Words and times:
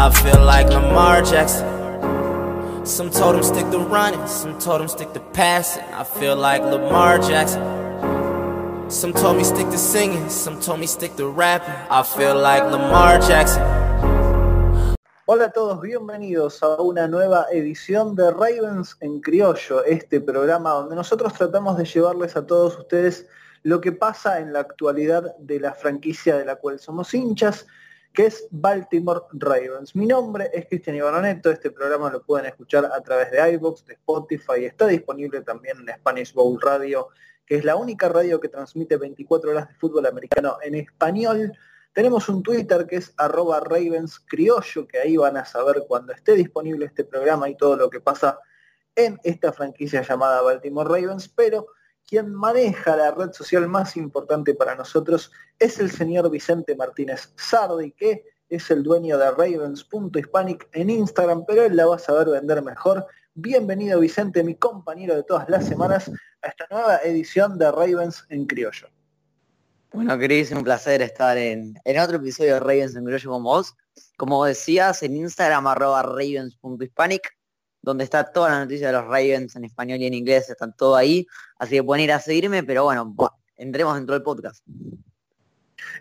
I 0.00 0.10
feel 0.10 0.44
like 0.44 0.68
Lamar 0.68 1.22
Jackson. 1.22 1.66
Some 2.86 3.10
told 3.10 3.34
him 3.34 3.42
stick 3.42 3.68
to 3.72 3.80
running, 3.80 4.24
some 4.28 4.56
told 4.60 4.80
him 4.80 4.86
stick 4.86 5.12
to 5.12 5.18
passing. 5.32 5.82
I 5.92 6.04
feel 6.04 6.36
like 6.36 6.62
Lamar 6.62 7.18
Jackson. 7.18 7.60
Some 8.88 9.12
told 9.12 9.38
me 9.38 9.42
stick 9.42 9.68
to 9.70 9.76
singing, 9.76 10.30
some 10.30 10.60
told 10.60 10.78
me 10.78 10.86
stick 10.86 11.16
to 11.16 11.28
rapping. 11.28 11.74
I 11.90 12.04
feel 12.04 12.36
like 12.36 12.62
Lamar 12.62 13.18
Jackson. 13.18 13.60
Hola 15.26 15.46
a 15.46 15.50
todos, 15.50 15.80
bienvenidos 15.80 16.62
a 16.62 16.80
una 16.80 17.08
nueva 17.08 17.46
edición 17.50 18.14
de 18.14 18.30
Ravens 18.30 18.96
en 19.00 19.20
Criollo, 19.20 19.84
este 19.84 20.20
programa 20.20 20.70
donde 20.74 20.94
nosotros 20.94 21.32
tratamos 21.32 21.76
de 21.76 21.84
llevarles 21.84 22.36
a 22.36 22.46
todos 22.46 22.78
ustedes 22.78 23.26
lo 23.64 23.80
que 23.80 23.90
pasa 23.90 24.38
en 24.38 24.52
la 24.52 24.60
actualidad 24.60 25.36
de 25.38 25.58
la 25.58 25.72
franquicia 25.72 26.36
de 26.36 26.44
la 26.44 26.54
cual 26.54 26.78
somos 26.78 27.12
hinchas, 27.14 27.66
que 28.18 28.26
es 28.26 28.48
Baltimore 28.50 29.20
Ravens. 29.30 29.94
Mi 29.94 30.04
nombre 30.04 30.50
es 30.52 30.66
Cristian 30.66 30.96
Ibaroneto, 30.96 31.52
este 31.52 31.70
programa 31.70 32.10
lo 32.10 32.20
pueden 32.20 32.46
escuchar 32.46 32.84
a 32.86 33.00
través 33.00 33.30
de 33.30 33.52
iVoox, 33.52 33.84
de 33.84 33.92
Spotify, 33.92 34.64
está 34.64 34.88
disponible 34.88 35.40
también 35.42 35.76
en 35.78 35.94
Spanish 35.94 36.34
Bowl 36.34 36.60
Radio, 36.60 37.10
que 37.46 37.54
es 37.54 37.64
la 37.64 37.76
única 37.76 38.08
radio 38.08 38.40
que 38.40 38.48
transmite 38.48 38.96
24 38.96 39.52
horas 39.52 39.68
de 39.68 39.74
fútbol 39.74 40.04
americano 40.04 40.58
en 40.64 40.74
español. 40.74 41.52
Tenemos 41.92 42.28
un 42.28 42.42
Twitter 42.42 42.88
que 42.88 42.96
es 42.96 43.14
arroba 43.18 43.60
Ravens 43.60 44.18
que 44.18 44.98
ahí 45.00 45.16
van 45.16 45.36
a 45.36 45.44
saber 45.44 45.84
cuando 45.86 46.12
esté 46.12 46.34
disponible 46.34 46.86
este 46.86 47.04
programa 47.04 47.48
y 47.48 47.56
todo 47.56 47.76
lo 47.76 47.88
que 47.88 48.00
pasa 48.00 48.40
en 48.96 49.20
esta 49.22 49.52
franquicia 49.52 50.02
llamada 50.02 50.42
Baltimore 50.42 50.88
Ravens, 50.88 51.28
pero 51.28 51.68
quien 52.08 52.34
maneja 52.34 52.96
la 52.96 53.10
red 53.10 53.32
social 53.32 53.68
más 53.68 53.96
importante 53.96 54.54
para 54.54 54.74
nosotros 54.74 55.30
es 55.58 55.78
el 55.78 55.90
señor 55.90 56.30
Vicente 56.30 56.74
Martínez 56.74 57.34
Sardi, 57.36 57.92
que 57.92 58.24
es 58.48 58.70
el 58.70 58.82
dueño 58.82 59.18
de 59.18 59.30
Ravens.hispanic 59.30 60.68
en 60.72 60.88
Instagram, 60.88 61.44
pero 61.46 61.64
él 61.64 61.76
la 61.76 61.84
va 61.84 61.96
a 61.96 61.98
saber 61.98 62.30
vender 62.30 62.62
mejor. 62.62 63.06
Bienvenido 63.34 64.00
Vicente, 64.00 64.42
mi 64.42 64.54
compañero 64.54 65.14
de 65.14 65.22
todas 65.22 65.50
las 65.50 65.66
semanas, 65.66 66.10
a 66.40 66.48
esta 66.48 66.66
nueva 66.70 66.96
edición 67.04 67.58
de 67.58 67.70
Ravens 67.70 68.24
en 68.30 68.46
Criollo. 68.46 68.88
Bueno, 69.92 70.18
Cris, 70.18 70.50
un 70.50 70.64
placer 70.64 71.02
estar 71.02 71.36
en, 71.36 71.78
otro 72.02 72.16
episodio 72.16 72.54
de 72.54 72.60
Ravens 72.60 72.96
en 72.96 73.04
Criollo 73.04 73.30
con 73.30 73.42
vos. 73.42 73.76
Como 74.16 74.46
decías, 74.46 75.02
en 75.02 75.14
Instagram 75.14 75.66
arroba 75.66 76.02
ravens.hispanic, 76.02 77.37
donde 77.82 78.04
está 78.04 78.24
toda 78.24 78.50
la 78.50 78.60
noticia 78.60 78.88
de 78.88 78.92
los 78.92 79.04
Ravens 79.04 79.56
en 79.56 79.64
español 79.64 79.98
y 80.00 80.06
en 80.06 80.14
inglés, 80.14 80.50
están 80.50 80.74
todo 80.74 80.96
ahí. 80.96 81.26
Así 81.58 81.76
que 81.76 81.82
pueden 81.82 82.04
ir 82.04 82.12
a 82.12 82.20
seguirme, 82.20 82.62
pero 82.62 82.84
bueno, 82.84 83.14
entremos 83.56 83.94
dentro 83.94 84.14
del 84.14 84.22
podcast. 84.22 84.64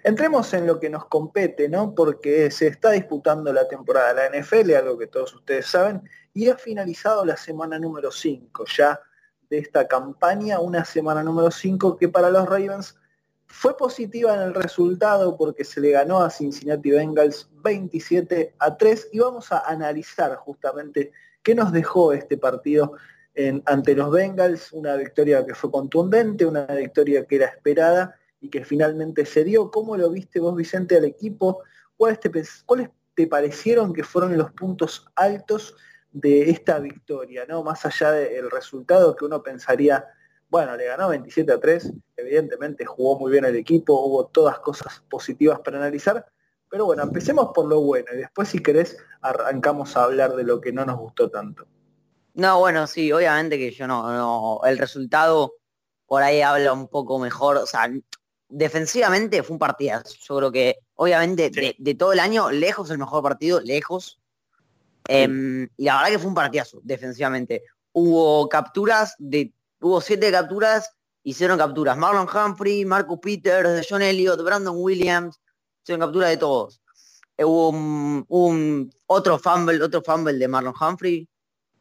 Entremos 0.03 0.53
en 0.53 0.67
lo 0.67 0.80
que 0.80 0.89
nos 0.89 1.05
compete, 1.05 1.70
¿no? 1.70 1.94
Porque 1.94 2.50
se 2.52 2.67
está 2.67 2.92
disputando 2.92 3.52
la 3.53 3.67
temporada 3.67 4.14
de 4.14 4.30
la 4.30 4.39
NFL, 4.39 4.73
algo 4.75 4.98
que 4.98 5.08
todos 5.08 5.33
ustedes 5.33 5.67
saben, 5.67 6.02
y 6.33 6.50
ha 6.50 6.58
finalizado 6.58 7.25
la 7.25 7.38
semana 7.38 7.80
número 7.80 8.11
5 8.11 8.66
ya 8.75 9.00
de 9.50 9.59
esta 9.59 9.88
campaña, 9.88 10.59
una 10.59 10.83
semana 10.83 11.23
número 11.23 11.52
5 11.52 11.98
que 11.98 12.09
para 12.09 12.30
los 12.30 12.48
Ravens 12.48 12.95
fue 13.45 13.78
positiva 13.78 14.36
en 14.36 14.42
el 14.42 14.53
resultado 14.53 15.38
porque 15.38 15.64
se 15.64 15.80
le 15.80 15.92
ganó 15.92 16.20
a 16.22 16.30
Cincinnati 16.30 16.92
Bengals 16.92 17.50
27 17.64 18.55
a 18.59 18.78
3 18.78 19.09
y 19.14 19.20
vamos 19.20 19.52
a 19.52 19.59
analizar 19.59 20.36
justamente 20.36 21.14
qué 21.48 21.56
nos 21.56 21.72
dejó 21.72 22.12
este 22.12 22.38
partido 22.38 22.98
ante 23.64 23.95
los 23.95 24.12
Bengals, 24.12 24.73
una 24.73 24.98
victoria 24.98 25.45
que 25.45 25.56
fue 25.56 25.72
contundente, 25.72 26.45
una 26.45 26.66
victoria 26.66 27.26
que 27.26 27.38
era 27.38 27.45
esperada 27.45 28.20
y 28.42 28.50
que 28.50 28.66
finalmente 28.66 29.26
se 29.26 29.45
dio. 29.45 29.72
¿Cómo 29.72 29.95
lo 29.95 30.09
viste 30.09 30.42
vos, 30.42 30.58
Vicente, 30.58 30.98
al 30.98 31.06
equipo? 31.06 31.64
¿Cuáles 31.95 32.20
te, 32.20 32.30
¿Cuáles 32.66 32.89
te 33.16 33.28
parecieron 33.28 33.94
que 33.94 34.04
fueron 34.04 34.38
los 34.38 34.52
puntos 34.52 35.08
altos 35.16 35.78
de 36.12 36.50
esta 36.50 36.80
victoria? 36.80 37.45
¿no? 37.48 37.64
Más 37.64 37.86
allá 37.86 38.11
del 38.11 38.52
resultado 38.52 39.16
que 39.16 39.23
uno 39.23 39.42
pensaría 39.42 40.06
bueno, 40.50 40.76
le 40.76 40.86
ganó 40.86 41.08
27 41.08 41.50
a 41.50 41.59
3, 41.61 41.94
evidentemente 42.17 42.86
jugó 42.86 43.17
muy 43.20 43.32
bien 43.32 43.45
el 43.45 43.55
equipo, 43.55 43.94
hubo 44.05 44.27
todas 44.27 44.60
cosas 44.60 45.02
positivas 45.10 45.60
para 45.61 45.77
analizar, 45.77 46.26
pero 46.70 46.86
bueno, 46.86 47.04
empecemos 47.04 47.50
por 47.54 47.66
lo 47.66 47.82
bueno 47.82 48.08
y 48.14 48.17
después 48.17 48.50
si 48.50 48.60
querés 48.60 48.98
arrancamos 49.22 49.95
a 49.95 50.04
hablar 50.04 50.36
de 50.36 50.44
lo 50.44 50.61
que 50.61 50.72
no 50.72 50.86
nos 50.86 50.98
gustó 50.98 51.30
tanto. 51.30 51.67
No, 52.33 52.60
bueno, 52.60 52.86
sí, 52.88 53.11
obviamente 53.11 53.58
que 53.58 53.72
yo 53.72 53.88
no, 53.88 54.11
no, 54.11 54.61
el 54.66 54.77
resultado 54.77 55.54
por 56.06 56.23
ahí 56.23 56.42
habla 56.42 56.73
un 56.73 56.88
poco 56.88 57.20
mejor, 57.20 57.58
o 57.58 57.66
sea, 57.66 57.92
defensivamente 58.50 59.44
fue 59.44 59.56
un 59.56 59.60
partidazo, 59.60 60.16
yo 60.20 60.38
creo 60.38 60.52
que 60.52 60.77
obviamente 60.95 61.50
de, 61.77 61.95
todo 61.95 62.14
el 62.14 62.20
año, 62.20 62.52
lejos 62.52 62.89
el 62.92 62.98
mejor 62.98 63.23
partido, 63.23 63.60
lejos, 63.60 64.20
em, 65.08 65.67
y 65.77 65.86
la 65.86 65.98
verdad 65.98 66.11
que 66.11 66.20
fue 66.20 66.30
un 66.30 66.36
partidazo, 66.36 66.80
defensivamente. 66.83 67.64
Hubo 67.92 68.48
capturas 68.48 69.16
de 69.17 69.54
hubo 69.80 70.02
siete 70.02 70.32
capturas, 70.32 70.92
hicieron 71.23 71.58
capturas. 71.58 71.98
Marlon 71.98 72.27
Humphrey, 72.27 72.86
Marcus 72.86 73.20
Peters, 73.20 73.86
John 73.89 74.02
Elliott, 74.02 74.44
Brandon 74.44 74.76
Williams, 74.77 75.39
hicieron 75.87 76.02
captura 76.02 76.27
de 76.27 76.37
todos. 76.37 76.81
Eh, 77.37 77.45
hubo 77.45 77.70
un, 77.70 78.92
otro 79.05 79.39
fumble, 79.39 79.81
otro 79.81 80.02
fumble 80.02 80.33
de 80.33 80.48
Marlon 80.48 80.73
Humphrey, 80.80 81.27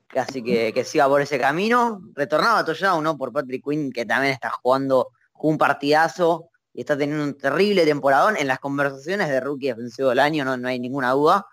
casi 0.06 0.44
que, 0.44 0.72
que 0.72 0.84
siga 0.84 1.08
por 1.08 1.20
ese 1.20 1.40
camino. 1.40 2.00
Retornaba 2.14 2.60
a 2.60 2.64
touchdown, 2.64 3.02
¿no? 3.02 3.18
Por 3.18 3.32
Patrick 3.32 3.64
Quinn, 3.64 3.90
que 3.90 4.06
también 4.06 4.32
está 4.32 4.50
jugando 4.50 5.08
un 5.34 5.58
partidazo 5.58 6.50
y 6.72 6.80
está 6.80 6.96
teniendo 6.96 7.24
un 7.24 7.36
terrible 7.36 7.84
temporadón 7.84 8.36
en 8.36 8.46
las 8.46 8.60
conversaciones 8.60 9.28
de 9.28 9.40
rookie 9.40 9.68
defensivo 9.68 10.10
del 10.10 10.20
año, 10.20 10.44
no, 10.44 10.56
no 10.56 10.68
hay 10.68 10.78
ninguna 10.78 11.10
duda. 11.12 11.46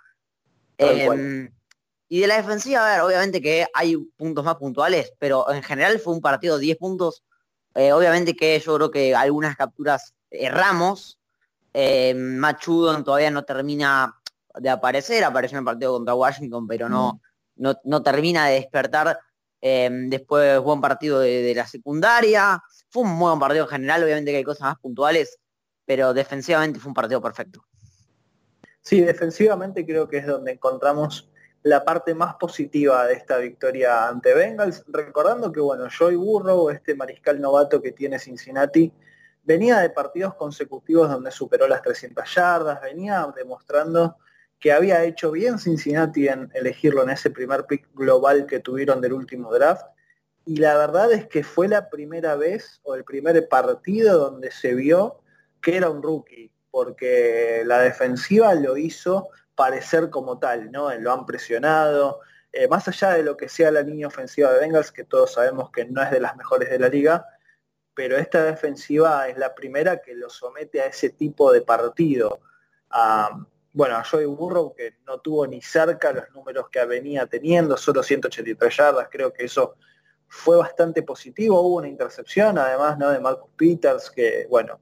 Y 0.77 2.19
de 2.19 2.27
la 2.27 2.37
defensiva, 2.37 2.85
a 2.85 2.91
ver, 2.91 3.01
obviamente 3.01 3.41
que 3.41 3.65
hay 3.73 3.97
puntos 4.15 4.45
más 4.45 4.57
puntuales, 4.57 5.11
pero 5.17 5.51
en 5.51 5.63
general 5.63 5.97
fue 5.99 6.13
un 6.13 6.21
partido 6.21 6.57
de 6.57 6.65
10 6.65 6.77
puntos. 6.77 7.23
Eh, 7.73 7.91
obviamente 7.93 8.35
que 8.35 8.59
yo 8.59 8.75
creo 8.75 8.91
que 8.91 9.15
algunas 9.15 9.55
capturas 9.55 10.13
erramos. 10.29 11.17
Eh, 11.73 12.13
Matt 12.13 12.63
todavía 12.63 13.31
no 13.31 13.43
termina 13.43 14.15
de 14.55 14.69
aparecer, 14.69 15.23
apareció 15.23 15.57
en 15.57 15.61
el 15.61 15.65
partido 15.65 15.93
contra 15.93 16.13
Washington, 16.13 16.67
pero 16.67 16.87
no, 16.87 17.19
no, 17.55 18.03
termina 18.03 18.47
de 18.47 18.55
despertar. 18.55 19.19
Eh, 19.61 19.89
después 20.07 20.59
buen 20.59 20.81
partido 20.81 21.19
de, 21.19 21.41
de, 21.41 21.55
la 21.55 21.65
secundaria. 21.65 22.61
Fue 22.89 23.03
un 23.03 23.17
buen 23.17 23.39
partido 23.39 23.63
en 23.63 23.69
general, 23.69 24.03
obviamente 24.03 24.31
que 24.31 24.37
hay 24.37 24.43
cosas 24.43 24.67
más 24.67 24.79
puntuales, 24.79 25.39
pero 25.85 26.13
defensivamente 26.13 26.79
fue 26.79 26.89
un 26.89 26.93
partido 26.93 27.21
perfecto. 27.21 27.65
Sí, 28.81 28.99
defensivamente 28.99 29.85
creo 29.85 30.09
que 30.09 30.17
es 30.17 30.27
donde 30.27 30.51
encontramos 30.51 31.29
la 31.63 31.85
parte 31.85 32.13
más 32.13 32.35
positiva 32.35 33.07
de 33.07 33.13
esta 33.13 33.37
victoria 33.37 34.09
ante 34.09 34.33
Bengals, 34.33 34.83
recordando 34.87 35.51
que 35.51 35.61
bueno, 35.61 35.87
Joey 35.97 36.17
Burrow, 36.17 36.69
este 36.69 36.93
mariscal 36.93 37.39
novato 37.39 37.81
que 37.81 37.93
tiene 37.93 38.19
Cincinnati, 38.19 38.91
venía 39.43 39.79
de 39.79 39.89
partidos 39.89 40.35
consecutivos 40.35 41.09
donde 41.09 41.31
superó 41.31 41.67
las 41.67 41.81
300 41.81 42.33
yardas, 42.33 42.81
venía 42.81 43.31
demostrando 43.35 44.17
que 44.59 44.71
había 44.71 45.03
hecho 45.03 45.31
bien 45.31 45.59
Cincinnati 45.59 46.27
en 46.29 46.49
elegirlo 46.53 47.03
en 47.03 47.09
ese 47.09 47.29
primer 47.29 47.65
pick 47.65 47.87
global 47.93 48.45
que 48.45 48.59
tuvieron 48.59 49.01
del 49.01 49.13
último 49.13 49.51
draft. 49.53 49.85
Y 50.45 50.57
la 50.57 50.77
verdad 50.77 51.11
es 51.11 51.27
que 51.27 51.43
fue 51.43 51.67
la 51.67 51.89
primera 51.89 52.35
vez 52.35 52.79
o 52.83 52.95
el 52.95 53.03
primer 53.03 53.47
partido 53.49 54.17
donde 54.17 54.51
se 54.51 54.73
vio 54.73 55.19
que 55.61 55.77
era 55.77 55.89
un 55.89 56.01
rookie, 56.01 56.51
porque 56.71 57.63
la 57.65 57.79
defensiva 57.79 58.53
lo 58.53 58.77
hizo 58.77 59.29
parecer 59.55 60.09
como 60.09 60.39
tal, 60.39 60.71
¿no? 60.71 60.93
Lo 60.95 61.11
han 61.11 61.25
presionado. 61.25 62.21
Eh, 62.51 62.67
más 62.67 62.87
allá 62.87 63.11
de 63.11 63.23
lo 63.23 63.35
que 63.35 63.49
sea 63.49 63.71
la 63.71 63.81
línea 63.81 64.07
ofensiva 64.07 64.51
de 64.53 64.59
Bengals, 64.59 64.91
que 64.91 65.03
todos 65.03 65.33
sabemos 65.33 65.71
que 65.71 65.85
no 65.85 66.01
es 66.01 66.11
de 66.11 66.19
las 66.19 66.35
mejores 66.37 66.69
de 66.69 66.79
la 66.79 66.87
liga, 66.87 67.25
pero 67.95 68.17
esta 68.17 68.43
defensiva 68.43 69.27
es 69.27 69.37
la 69.37 69.53
primera 69.53 70.01
que 70.01 70.15
lo 70.15 70.29
somete 70.29 70.81
a 70.81 70.85
ese 70.85 71.09
tipo 71.09 71.51
de 71.51 71.61
partido. 71.61 72.39
bueno, 73.71 73.95
a 73.95 74.03
Joey 74.03 74.25
Burrow, 74.25 74.73
que 74.75 74.97
no 75.07 75.19
tuvo 75.19 75.47
ni 75.47 75.61
cerca 75.61 76.11
los 76.11 76.29
números 76.31 76.69
que 76.69 76.83
venía 76.85 77.25
teniendo, 77.25 77.75
solo 77.77 78.03
183 78.03 78.77
yardas, 78.77 79.07
creo 79.11 79.33
que 79.33 79.45
eso 79.45 79.75
fue 80.27 80.57
bastante 80.57 81.03
positivo. 81.03 81.61
Hubo 81.61 81.77
una 81.77 81.87
intercepción, 81.87 82.57
además, 82.57 82.97
¿no? 82.97 83.09
De 83.09 83.19
Marcus 83.19 83.51
Peters, 83.55 84.09
que, 84.09 84.47
bueno, 84.49 84.79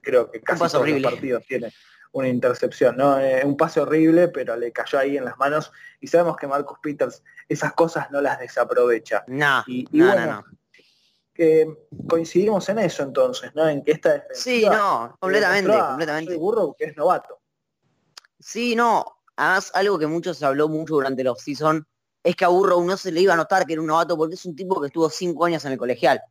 creo 0.00 0.30
que 0.30 0.40
casi 0.40 0.68
todos 0.68 0.88
los 0.88 1.02
partidos 1.02 1.44
tiene 1.46 1.72
una 2.12 2.28
intercepción, 2.28 2.96
¿no? 2.96 3.18
Eh, 3.18 3.42
un 3.44 3.56
pase 3.56 3.80
horrible, 3.80 4.28
pero 4.28 4.56
le 4.56 4.72
cayó 4.72 4.98
ahí 4.98 5.16
en 5.16 5.24
las 5.24 5.36
manos 5.36 5.72
y 6.00 6.06
sabemos 6.06 6.36
que 6.36 6.46
Marcus 6.46 6.78
Peters 6.80 7.22
esas 7.48 7.72
cosas 7.72 8.10
no 8.10 8.20
las 8.20 8.38
desaprovecha. 8.38 9.24
No, 9.26 9.64
y, 9.66 9.86
bueno, 9.90 10.44
coincidimos 12.08 12.68
en 12.68 12.78
eso 12.78 13.02
entonces, 13.02 13.52
¿no? 13.54 13.68
En 13.68 13.82
que 13.82 13.92
esta 13.92 14.12
defensiva 14.12 14.72
Sí, 14.72 14.78
no, 14.78 15.16
completamente, 15.18 15.78
completamente. 15.78 16.36
Burro 16.36 16.74
que 16.78 16.84
es 16.86 16.96
novato. 16.96 17.40
Sí, 18.38 18.76
no, 18.76 19.04
además 19.36 19.70
algo 19.74 19.98
que 19.98 20.06
mucho 20.06 20.34
se 20.34 20.44
habló 20.44 20.68
mucho 20.68 20.94
durante 20.94 21.22
el 21.22 21.28
off-season 21.28 21.86
es 22.22 22.36
que 22.36 22.44
a 22.44 22.48
Burrow 22.48 22.82
no 22.84 22.96
se 22.96 23.12
le 23.12 23.20
iba 23.20 23.34
a 23.34 23.36
notar 23.36 23.66
que 23.66 23.74
era 23.74 23.82
un 23.82 23.88
novato 23.88 24.16
porque 24.16 24.34
es 24.34 24.44
un 24.46 24.56
tipo 24.56 24.80
que 24.80 24.86
estuvo 24.86 25.10
cinco 25.10 25.44
años 25.44 25.64
en 25.64 25.72
el 25.72 25.78
colegial. 25.78 26.22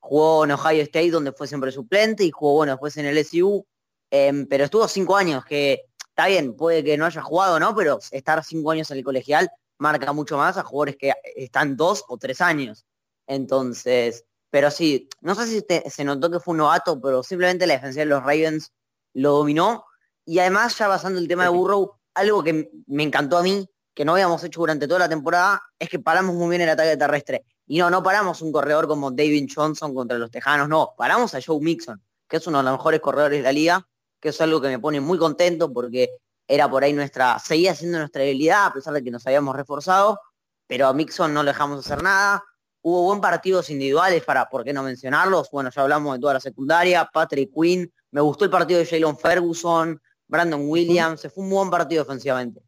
Jugó 0.00 0.44
en 0.44 0.50
Ohio 0.50 0.82
State, 0.82 1.10
donde 1.10 1.32
fue 1.32 1.46
siempre 1.46 1.70
suplente, 1.70 2.24
y 2.24 2.30
jugó, 2.30 2.54
bueno, 2.54 2.72
después 2.72 2.96
en 2.96 3.06
el 3.06 3.18
SU, 3.18 3.66
em, 4.10 4.46
pero 4.46 4.64
estuvo 4.64 4.88
cinco 4.88 5.16
años, 5.16 5.44
que 5.44 5.84
está 6.08 6.28
bien, 6.28 6.56
puede 6.56 6.82
que 6.82 6.96
no 6.96 7.04
haya 7.04 7.22
jugado, 7.22 7.58
¿no? 7.60 7.74
Pero 7.74 7.98
estar 8.10 8.42
cinco 8.44 8.70
años 8.70 8.90
en 8.90 8.98
el 8.98 9.04
colegial 9.04 9.50
marca 9.78 10.12
mucho 10.12 10.36
más 10.36 10.56
a 10.56 10.62
jugadores 10.62 10.96
que 10.96 11.12
están 11.36 11.76
dos 11.76 12.04
o 12.08 12.16
tres 12.16 12.40
años. 12.40 12.84
Entonces, 13.26 14.24
pero 14.50 14.70
sí, 14.70 15.08
no 15.20 15.34
sé 15.34 15.46
si 15.46 15.64
se 15.90 16.04
notó 16.04 16.30
que 16.30 16.40
fue 16.40 16.52
un 16.52 16.58
novato, 16.58 17.00
pero 17.00 17.22
simplemente 17.22 17.66
la 17.66 17.74
defensa 17.74 18.00
de 18.00 18.06
los 18.06 18.20
Ravens 18.20 18.72
lo 19.12 19.32
dominó. 19.32 19.84
Y 20.24 20.38
además, 20.38 20.78
ya 20.78 20.88
basando 20.88 21.18
el 21.18 21.28
tema 21.28 21.44
de 21.44 21.50
Burrow, 21.50 21.92
algo 22.14 22.42
que 22.42 22.70
me 22.86 23.02
encantó 23.02 23.38
a 23.38 23.42
mí, 23.42 23.68
que 23.94 24.04
no 24.04 24.12
habíamos 24.12 24.42
hecho 24.44 24.60
durante 24.60 24.86
toda 24.86 25.00
la 25.00 25.08
temporada, 25.08 25.62
es 25.78 25.88
que 25.88 25.98
paramos 25.98 26.34
muy 26.34 26.50
bien 26.50 26.62
el 26.62 26.68
ataque 26.68 26.96
terrestre. 26.96 27.44
Y 27.66 27.78
no, 27.78 27.90
no 27.90 28.02
paramos 28.02 28.42
un 28.42 28.52
corredor 28.52 28.86
como 28.86 29.10
David 29.10 29.50
Johnson 29.54 29.94
contra 29.94 30.18
los 30.18 30.30
Tejanos, 30.30 30.68
no, 30.68 30.94
paramos 30.96 31.34
a 31.34 31.40
Joe 31.44 31.60
Mixon, 31.60 32.00
que 32.28 32.36
es 32.36 32.46
uno 32.46 32.58
de 32.58 32.64
los 32.64 32.72
mejores 32.74 33.00
corredores 33.00 33.38
de 33.38 33.42
la 33.42 33.52
liga, 33.52 33.88
que 34.20 34.28
es 34.30 34.40
algo 34.40 34.60
que 34.60 34.68
me 34.68 34.78
pone 34.78 35.00
muy 35.00 35.18
contento 35.18 35.72
porque 35.72 36.10
era 36.46 36.68
por 36.68 36.84
ahí 36.84 36.92
nuestra, 36.92 37.38
seguía 37.38 37.74
siendo 37.74 37.98
nuestra 37.98 38.22
debilidad, 38.22 38.66
a 38.66 38.72
pesar 38.72 38.94
de 38.94 39.02
que 39.02 39.10
nos 39.10 39.26
habíamos 39.26 39.56
reforzado, 39.56 40.20
pero 40.66 40.86
a 40.86 40.94
Mixon 40.94 41.32
no 41.32 41.42
le 41.42 41.52
dejamos 41.52 41.84
hacer 41.84 42.02
nada. 42.02 42.44
Hubo 42.82 43.04
buen 43.04 43.20
partidos 43.20 43.70
individuales 43.70 44.22
para, 44.24 44.48
¿por 44.48 44.62
qué 44.62 44.72
no 44.72 44.82
mencionarlos? 44.82 45.50
Bueno, 45.50 45.70
ya 45.70 45.82
hablamos 45.82 46.14
de 46.14 46.20
toda 46.20 46.34
la 46.34 46.40
secundaria, 46.40 47.08
Patrick 47.12 47.50
Quinn, 47.54 47.90
me 48.10 48.20
gustó 48.20 48.44
el 48.44 48.50
partido 48.50 48.78
de 48.78 48.86
Jalen 48.86 49.18
Ferguson, 49.18 50.00
Brandon 50.26 50.68
Williams, 50.68 51.20
se 51.20 51.30
fue 51.30 51.44
un 51.44 51.50
buen 51.50 51.70
partido 51.70 52.04
defensivamente. 52.04 52.62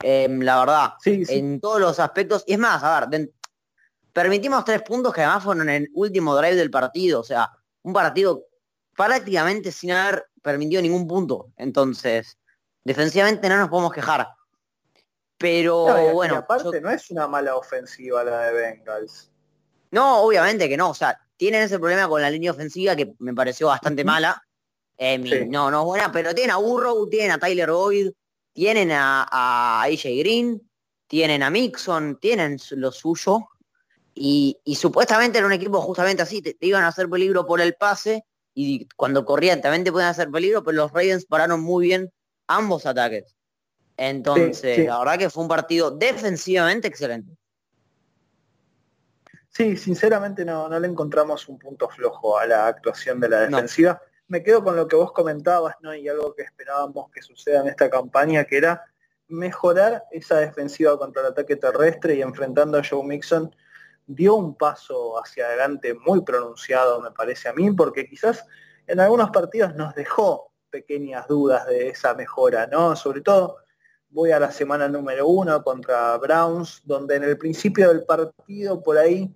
Em, 0.00 0.40
la 0.40 0.60
verdad, 0.60 0.92
en 1.04 1.60
todos 1.60 1.80
los 1.80 1.98
aspectos. 1.98 2.44
Y 2.46 2.52
es 2.52 2.58
más, 2.58 2.82
a 2.84 3.06
ver, 3.06 3.32
permitimos 4.12 4.64
tres 4.64 4.82
puntos 4.82 5.12
que 5.12 5.22
además 5.22 5.42
fueron 5.42 5.68
en 5.68 5.82
el 5.82 5.90
último 5.94 6.36
drive 6.36 6.54
del 6.54 6.70
partido. 6.70 7.20
O 7.20 7.24
sea, 7.24 7.50
un 7.82 7.92
partido 7.92 8.44
prácticamente 8.96 9.72
sin 9.72 9.90
haber 9.92 10.26
permitido 10.42 10.82
ningún 10.82 11.06
punto. 11.06 11.52
Entonces, 11.56 12.37
defensivamente 12.88 13.48
no 13.48 13.56
nos 13.56 13.68
podemos 13.68 13.92
quejar. 13.92 14.26
Pero 15.36 16.12
bueno. 16.12 16.36
aparte 16.36 16.80
no 16.80 16.90
es 16.90 17.10
una 17.10 17.28
mala 17.28 17.54
ofensiva 17.54 18.24
la 18.24 18.46
de 18.46 18.52
Bengals. 18.52 19.30
No, 19.92 20.22
obviamente 20.22 20.68
que 20.68 20.76
no. 20.76 20.90
O 20.90 20.94
sea, 20.94 21.18
tienen 21.36 21.62
ese 21.62 21.78
problema 21.78 22.08
con 22.08 22.20
la 22.20 22.30
línea 22.30 22.50
ofensiva 22.50 22.96
que 22.96 23.14
me 23.20 23.32
pareció 23.34 23.68
bastante 23.68 24.04
mala. 24.04 24.42
Eh, 24.96 25.46
no, 25.48 25.70
no 25.70 25.84
buena, 25.84 26.10
pero 26.10 26.34
tienen 26.34 26.50
a 26.50 26.56
Burrow, 26.56 27.08
tienen 27.08 27.30
a 27.30 27.38
Tyler 27.38 27.70
Boyd, 27.70 28.10
tienen 28.52 28.90
a, 28.90 29.28
a 29.30 29.82
AJ 29.82 30.02
Green, 30.18 30.68
tienen 31.06 31.44
a 31.44 31.50
Mixon, 31.50 32.18
tienen 32.20 32.58
lo 32.72 32.90
suyo. 32.90 33.48
Y, 34.20 34.58
supuestamente 34.74 35.38
era 35.38 35.46
un 35.46 35.52
equipo 35.52 35.80
justamente 35.80 36.22
así, 36.22 36.42
te, 36.42 36.56
iban 36.60 36.82
a 36.82 36.88
hacer 36.88 37.08
peligro 37.08 37.46
por 37.46 37.60
el 37.60 37.74
pase 37.74 38.24
y 38.52 38.88
cuando 38.96 39.24
corrían 39.24 39.60
también 39.60 39.84
te 39.84 39.92
pueden 39.92 40.08
hacer 40.08 40.28
peligro, 40.28 40.64
pero 40.64 40.76
los 40.76 40.90
Ravens 40.90 41.24
pararon 41.24 41.60
muy 41.60 41.86
bien 41.86 42.12
ambos 42.48 42.84
ataques. 42.86 43.36
Entonces, 43.96 44.86
la 44.86 44.98
verdad 44.98 45.18
que 45.18 45.30
fue 45.30 45.42
un 45.42 45.48
partido 45.48 45.90
defensivamente 45.90 46.88
excelente. 46.88 47.36
Sí, 49.50 49.76
sinceramente 49.76 50.44
no, 50.44 50.68
no 50.68 50.78
le 50.78 50.86
encontramos 50.86 51.48
un 51.48 51.58
punto 51.58 51.88
flojo 51.88 52.38
a 52.38 52.46
la 52.46 52.66
actuación 52.66 53.18
de 53.20 53.28
la 53.28 53.40
defensiva 53.40 54.00
me 54.28 54.42
quedo 54.42 54.62
con 54.62 54.76
lo 54.76 54.86
que 54.86 54.96
vos 54.96 55.12
comentabas, 55.12 55.74
¿no? 55.80 55.94
Y 55.94 56.08
algo 56.08 56.34
que 56.34 56.42
esperábamos 56.42 57.10
que 57.10 57.22
suceda 57.22 57.62
en 57.62 57.68
esta 57.68 57.90
campaña, 57.90 58.44
que 58.44 58.58
era 58.58 58.84
mejorar 59.26 60.04
esa 60.10 60.36
defensiva 60.36 60.98
contra 60.98 61.22
el 61.22 61.28
ataque 61.28 61.56
terrestre 61.56 62.14
y 62.14 62.22
enfrentando 62.22 62.78
a 62.78 62.82
Joe 62.88 63.04
Mixon, 63.04 63.54
dio 64.06 64.34
un 64.36 64.54
paso 64.54 65.18
hacia 65.18 65.46
adelante 65.46 65.94
muy 65.94 66.22
pronunciado, 66.22 67.00
me 67.00 67.10
parece 67.10 67.48
a 67.48 67.52
mí, 67.52 67.70
porque 67.72 68.06
quizás 68.06 68.44
en 68.86 69.00
algunos 69.00 69.30
partidos 69.30 69.74
nos 69.74 69.94
dejó 69.94 70.47
pequeñas 70.70 71.26
dudas 71.28 71.66
de 71.66 71.88
esa 71.88 72.14
mejora, 72.14 72.66
¿no? 72.66 72.96
Sobre 72.96 73.20
todo 73.20 73.58
voy 74.10 74.30
a 74.30 74.40
la 74.40 74.50
semana 74.50 74.88
número 74.88 75.26
uno 75.26 75.62
contra 75.62 76.16
Browns, 76.16 76.82
donde 76.84 77.16
en 77.16 77.24
el 77.24 77.36
principio 77.36 77.88
del 77.88 78.04
partido 78.04 78.82
por 78.82 78.98
ahí 78.98 79.34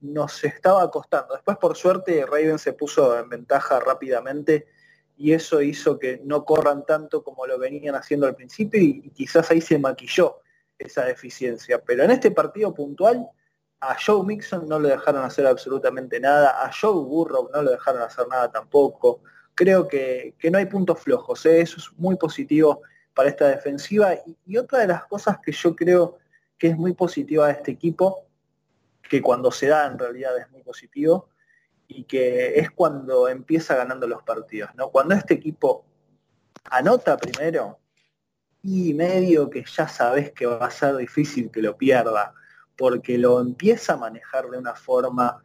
nos 0.00 0.42
estaba 0.44 0.90
costando. 0.90 1.34
Después, 1.34 1.56
por 1.58 1.76
suerte, 1.76 2.26
Raven 2.26 2.58
se 2.58 2.72
puso 2.72 3.18
en 3.18 3.28
ventaja 3.28 3.80
rápidamente 3.80 4.66
y 5.16 5.32
eso 5.32 5.62
hizo 5.62 5.98
que 5.98 6.20
no 6.24 6.44
corran 6.44 6.84
tanto 6.84 7.22
como 7.22 7.46
lo 7.46 7.58
venían 7.58 7.94
haciendo 7.94 8.26
al 8.26 8.34
principio 8.34 8.80
y, 8.80 9.10
quizás 9.10 9.50
ahí 9.50 9.60
se 9.60 9.78
maquilló 9.78 10.40
esa 10.78 11.04
deficiencia. 11.04 11.80
Pero 11.82 12.02
en 12.02 12.10
este 12.10 12.30
partido 12.32 12.74
puntual, 12.74 13.28
a 13.80 13.96
Joe 14.04 14.24
Mixon 14.24 14.68
no 14.68 14.80
le 14.80 14.90
dejaron 14.90 15.24
hacer 15.24 15.46
absolutamente 15.46 16.18
nada, 16.18 16.64
a 16.64 16.72
Joe 16.72 17.04
Burrow 17.04 17.50
no 17.52 17.62
le 17.62 17.72
dejaron 17.72 18.02
hacer 18.02 18.26
nada 18.28 18.50
tampoco. 18.50 19.22
Creo 19.54 19.86
que, 19.86 20.34
no 20.50 20.58
hay 20.58 20.66
puntos 20.66 21.00
flojos, 21.00 21.44
¿eh? 21.46 21.60
eso 21.60 21.78
es 21.78 21.90
muy 21.96 22.16
positivo 22.16 22.82
para 23.14 23.28
esta 23.28 23.48
defensiva. 23.48 24.14
Y, 24.26 24.36
y 24.46 24.56
otra 24.56 24.80
de 24.80 24.86
las 24.88 25.04
cosas 25.04 25.38
que 25.44 25.52
yo 25.52 25.76
creo 25.76 26.18
que 26.58 26.68
es 26.68 26.76
muy 26.76 26.94
positiva 26.94 27.46
de 27.46 27.54
este 27.54 27.72
equipo 27.72 28.26
que 29.02 29.20
cuando 29.20 29.50
se 29.50 29.66
da 29.66 29.86
en 29.86 29.98
realidad 29.98 30.38
es 30.38 30.50
muy 30.50 30.62
positivo 30.62 31.28
y 31.86 32.04
que 32.04 32.58
es 32.58 32.70
cuando 32.70 33.28
empieza 33.28 33.76
ganando 33.76 34.06
los 34.06 34.22
partidos. 34.22 34.70
¿no? 34.74 34.90
Cuando 34.90 35.14
este 35.14 35.34
equipo 35.34 35.84
anota 36.64 37.16
primero 37.16 37.78
y 38.62 38.94
medio 38.94 39.50
que 39.50 39.64
ya 39.64 39.88
sabes 39.88 40.32
que 40.32 40.46
va 40.46 40.66
a 40.66 40.70
ser 40.70 40.96
difícil 40.96 41.50
que 41.50 41.60
lo 41.60 41.76
pierda, 41.76 42.32
porque 42.76 43.18
lo 43.18 43.40
empieza 43.40 43.94
a 43.94 43.96
manejar 43.96 44.48
de 44.48 44.58
una 44.58 44.74
forma 44.74 45.42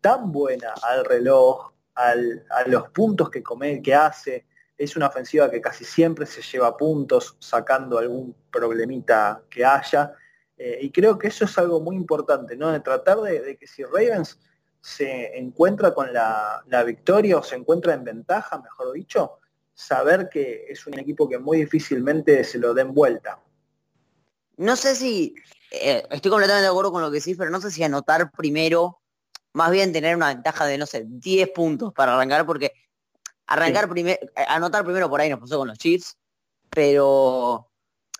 tan 0.00 0.30
buena 0.30 0.74
al 0.82 1.04
reloj, 1.04 1.72
a 1.98 2.64
los 2.66 2.88
puntos 2.90 3.30
que, 3.30 3.42
come, 3.42 3.82
que 3.82 3.94
hace. 3.94 4.46
Es 4.76 4.96
una 4.96 5.08
ofensiva 5.08 5.50
que 5.50 5.60
casi 5.60 5.84
siempre 5.84 6.24
se 6.24 6.40
lleva 6.40 6.76
puntos 6.76 7.36
sacando 7.40 7.98
algún 7.98 8.34
problemita 8.50 9.42
que 9.50 9.64
haya 9.64 10.14
eh, 10.58 10.78
y 10.82 10.90
creo 10.90 11.16
que 11.16 11.28
eso 11.28 11.44
es 11.44 11.56
algo 11.56 11.80
muy 11.80 11.94
importante, 11.94 12.56
¿no? 12.56 12.72
De 12.72 12.80
tratar 12.80 13.20
de, 13.20 13.56
que 13.56 13.66
si 13.66 13.84
Ravens 13.84 14.38
se 14.80 15.38
encuentra 15.38 15.94
con 15.94 16.12
la, 16.12 16.64
victoria 16.84 17.38
o 17.38 17.42
se 17.42 17.54
encuentra 17.54 17.94
en 17.94 18.04
ventaja, 18.04 18.58
mejor 18.58 18.92
dicho, 18.92 19.38
saber 19.72 20.28
que 20.28 20.66
es 20.68 20.84
un 20.86 20.98
equipo 20.98 21.28
que 21.28 21.38
muy 21.38 21.58
difícilmente 21.58 22.42
se 22.42 22.58
lo 22.58 22.74
den 22.74 22.92
vuelta. 22.92 23.40
No 24.56 24.74
sé 24.74 24.96
si, 24.96 25.36
eh, 25.70 26.02
estoy 26.10 26.30
completamente 26.30 26.64
de 26.64 26.68
acuerdo 26.68 26.90
con 26.90 27.02
lo 27.02 27.10
que 27.10 27.18
decís, 27.18 27.36
pero 27.38 27.50
no 27.50 27.60
sé 27.60 27.70
si 27.70 27.84
anotar 27.84 28.32
primero, 28.32 29.00
más 29.58 29.70
bien 29.70 29.92
tener 29.92 30.16
una 30.16 30.28
ventaja 30.28 30.64
de, 30.66 30.78
no 30.78 30.86
sé, 30.86 31.04
10 31.06 31.50
puntos 31.50 31.92
para 31.92 32.14
arrancar, 32.14 32.46
porque 32.46 32.72
arrancar 33.46 33.88
primero, 33.88 34.18
eh, 34.22 34.44
anotar 34.48 34.84
primero 34.84 35.10
por 35.10 35.20
ahí 35.20 35.28
nos 35.28 35.40
pasó 35.40 35.58
con 35.58 35.68
los 35.68 35.78
Chiefs, 35.78 36.16
pero 36.70 37.68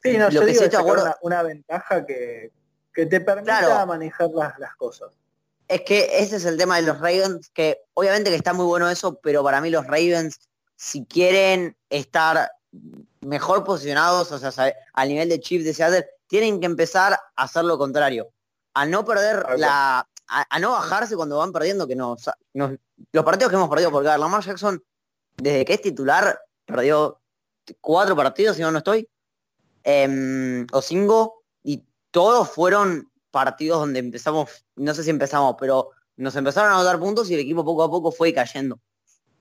Sí, 0.03 0.17
no, 0.17 0.31
yo 0.31 0.45
digo, 0.45 0.63
una, 1.23 1.43
ventaja 1.43 2.07
que, 2.07 2.53
te 2.93 3.21
permita 3.21 3.85
manejar 3.87 4.31
las, 4.31 4.75
cosas. 4.77 5.13
Es 5.67 5.83
que 5.83 6.09
ese 6.13 6.37
es 6.37 6.45
el 6.45 6.57
tema 6.57 6.77
de 6.77 6.83
los 6.83 6.99
Ravens, 6.99 7.51
que 7.51 7.83
obviamente 7.95 8.31
que 8.31 8.37
está 8.37 8.53
muy 8.53 8.67
bueno 8.67 8.89
eso, 8.89 9.19
pero 9.21 9.43
para 9.43 9.61
mí 9.61 9.71
los 9.71 9.87
Ravens, 9.87 10.41
si 10.77 11.05
quieren 11.05 11.77
estar 11.91 12.51
mejor 13.21 13.65
posicionados, 13.65 14.31
o 14.33 14.39
sea, 14.39 14.73
al 14.93 15.09
nivel 15.09 15.29
de 15.29 15.41
Chiefs 15.41 15.65
de 15.65 15.75
Seattle, 15.75 16.09
tienen 16.27 16.61
que 16.61 16.67
empezar 16.67 17.13
a 17.13 17.43
hacer 17.43 17.65
lo 17.65 17.77
contrario. 17.77 18.31
A 18.75 18.87
no 18.87 19.05
perder 19.05 19.59
la. 19.59 20.09
A, 20.29 20.59
no 20.59 20.73
bajarse 20.73 21.17
cuando 21.17 21.39
van 21.39 21.53
perdiendo, 21.53 21.87
que 21.87 21.97
no, 21.97 22.17
los 22.53 23.25
partidos 23.25 23.51
que 23.51 23.57
hemos 23.57 23.71
perdido, 23.71 23.91
porque 23.91 24.09
Lamar 24.09 24.43
Jackson, 24.43 24.83
desde 25.37 25.65
que 25.65 25.75
es 25.75 25.83
titular, 25.83 26.39
perdió 26.67 27.21
cuatro 27.81 28.15
partidos, 28.15 28.57
si 28.57 28.63
no, 28.63 28.71
no 28.71 28.79
estoy. 28.79 29.09
Em, 29.85 30.67
o 30.73 30.83
cinco, 30.83 31.45
y 31.63 31.83
todos 32.11 32.51
fueron 32.51 33.11
partidos 33.31 33.81
donde 33.81 34.01
empezamos, 34.01 34.67
no 34.77 34.93
sé 34.95 35.03
si 35.03 35.11
empezamos, 35.11 35.57
pero 35.59 35.91
nos 36.17 36.37
empezaron 36.37 36.73
a 36.73 36.83
dar 36.83 36.99
puntos 36.99 37.31
y 37.31 37.35
el 37.35 37.41
equipo 37.41 37.65
poco 37.65 37.85
a 37.85 37.91
poco 37.91 38.13
fue 38.13 38.35
cayendo. 38.35 38.81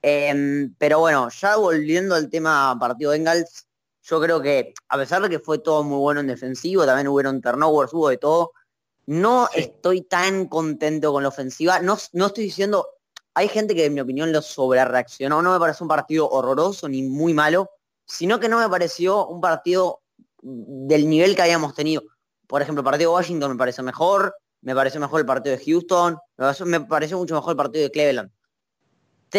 Em, 0.00 0.74
pero 0.78 1.00
bueno, 1.00 1.28
ya 1.28 1.56
volviendo 1.56 2.14
al 2.14 2.30
tema 2.30 2.76
partido 2.78 3.10
Bengals, 3.10 3.66
yo 4.02 4.20
creo 4.20 4.40
que 4.40 4.72
a 4.88 4.96
pesar 4.96 5.20
de 5.22 5.28
que 5.28 5.38
fue 5.38 5.58
todo 5.58 5.82
muy 5.82 5.98
bueno 5.98 6.20
en 6.20 6.28
defensivo, 6.28 6.86
también 6.86 7.08
hubieron 7.08 7.42
turnovers, 7.42 7.92
hubo 7.92 8.08
de 8.08 8.16
todo, 8.16 8.52
no 9.08 9.48
estoy 9.54 10.02
tan 10.02 10.48
contento 10.48 11.12
con 11.12 11.22
la 11.22 11.30
ofensiva. 11.30 11.80
No, 11.80 11.96
no 12.12 12.26
estoy 12.26 12.44
diciendo, 12.44 12.86
hay 13.32 13.48
gente 13.48 13.74
que 13.74 13.86
en 13.86 13.94
mi 13.94 14.00
opinión 14.00 14.32
lo 14.32 14.42
sobrereaccionó, 14.42 15.40
no 15.40 15.54
me 15.54 15.58
parece 15.58 15.82
un 15.82 15.88
partido 15.88 16.28
horroroso 16.28 16.90
ni 16.90 17.00
muy 17.02 17.32
malo, 17.32 17.70
sino 18.04 18.38
que 18.38 18.50
no 18.50 18.58
me 18.58 18.68
pareció 18.68 19.26
un 19.26 19.40
partido 19.40 20.02
del 20.42 21.08
nivel 21.08 21.34
que 21.34 21.40
habíamos 21.40 21.74
tenido. 21.74 22.02
Por 22.46 22.60
ejemplo, 22.60 22.80
el 22.80 22.84
partido 22.84 23.10
de 23.10 23.16
Washington 23.16 23.52
me 23.52 23.56
parece 23.56 23.82
mejor, 23.82 24.36
me 24.60 24.74
pareció 24.74 25.00
mejor 25.00 25.20
el 25.20 25.26
partido 25.26 25.56
de 25.56 25.64
Houston, 25.64 26.18
me 26.66 26.80
pareció, 26.82 27.16
mucho 27.16 27.34
mejor 27.34 27.52
el 27.52 27.56
partido 27.56 27.84
de 27.84 27.90
Cleveland. 27.90 28.30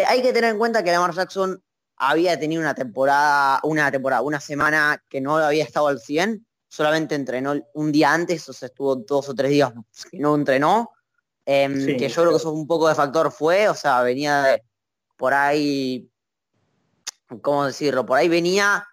hay 0.08 0.24
que 0.24 0.34
tener 0.34 0.50
en 0.50 0.58
cuenta 0.58 0.84
que 0.84 0.92
Lamar 0.92 1.14
Jackson 1.14 1.64
había 1.96 2.40
tenido 2.40 2.60
una 2.60 2.74
temporada, 2.74 3.60
una 3.62 3.92
temporada, 3.92 4.24
una 4.24 4.40
semana 4.40 5.04
que 5.08 5.22
no 5.22 5.38
había 5.38 5.64
estado 5.64 5.90
al 5.90 6.00
100, 6.00 6.48
solamente 6.70 7.16
entrenó 7.16 7.56
un 7.74 7.92
día 7.92 8.14
antes, 8.14 8.48
o 8.48 8.54
sea, 8.54 8.68
estuvo 8.68 8.96
dos 8.96 9.28
o 9.28 9.36
tres 9.36 9.52
días 9.52 9.74
que 10.10 10.20
no 10.20 10.36
entrenó, 10.36 10.92
em, 11.46 11.98
que 11.98 12.08
yo 12.08 12.22
creo 12.22 12.32
que 12.32 12.38
eso 12.38 12.52
un 12.52 12.68
poco 12.68 12.88
de 12.88 12.96
factor 12.96 13.32
fue, 13.32 13.68
o 13.68 13.76
sea, 13.76 14.02
venía 14.04 14.44
de, 14.44 14.64
por 15.18 15.34
ahí, 15.34 16.10
¿cómo 17.42 17.66
decirlo? 17.66 18.06
Por 18.06 18.18
ahí 18.18 18.30
venía 18.30 18.88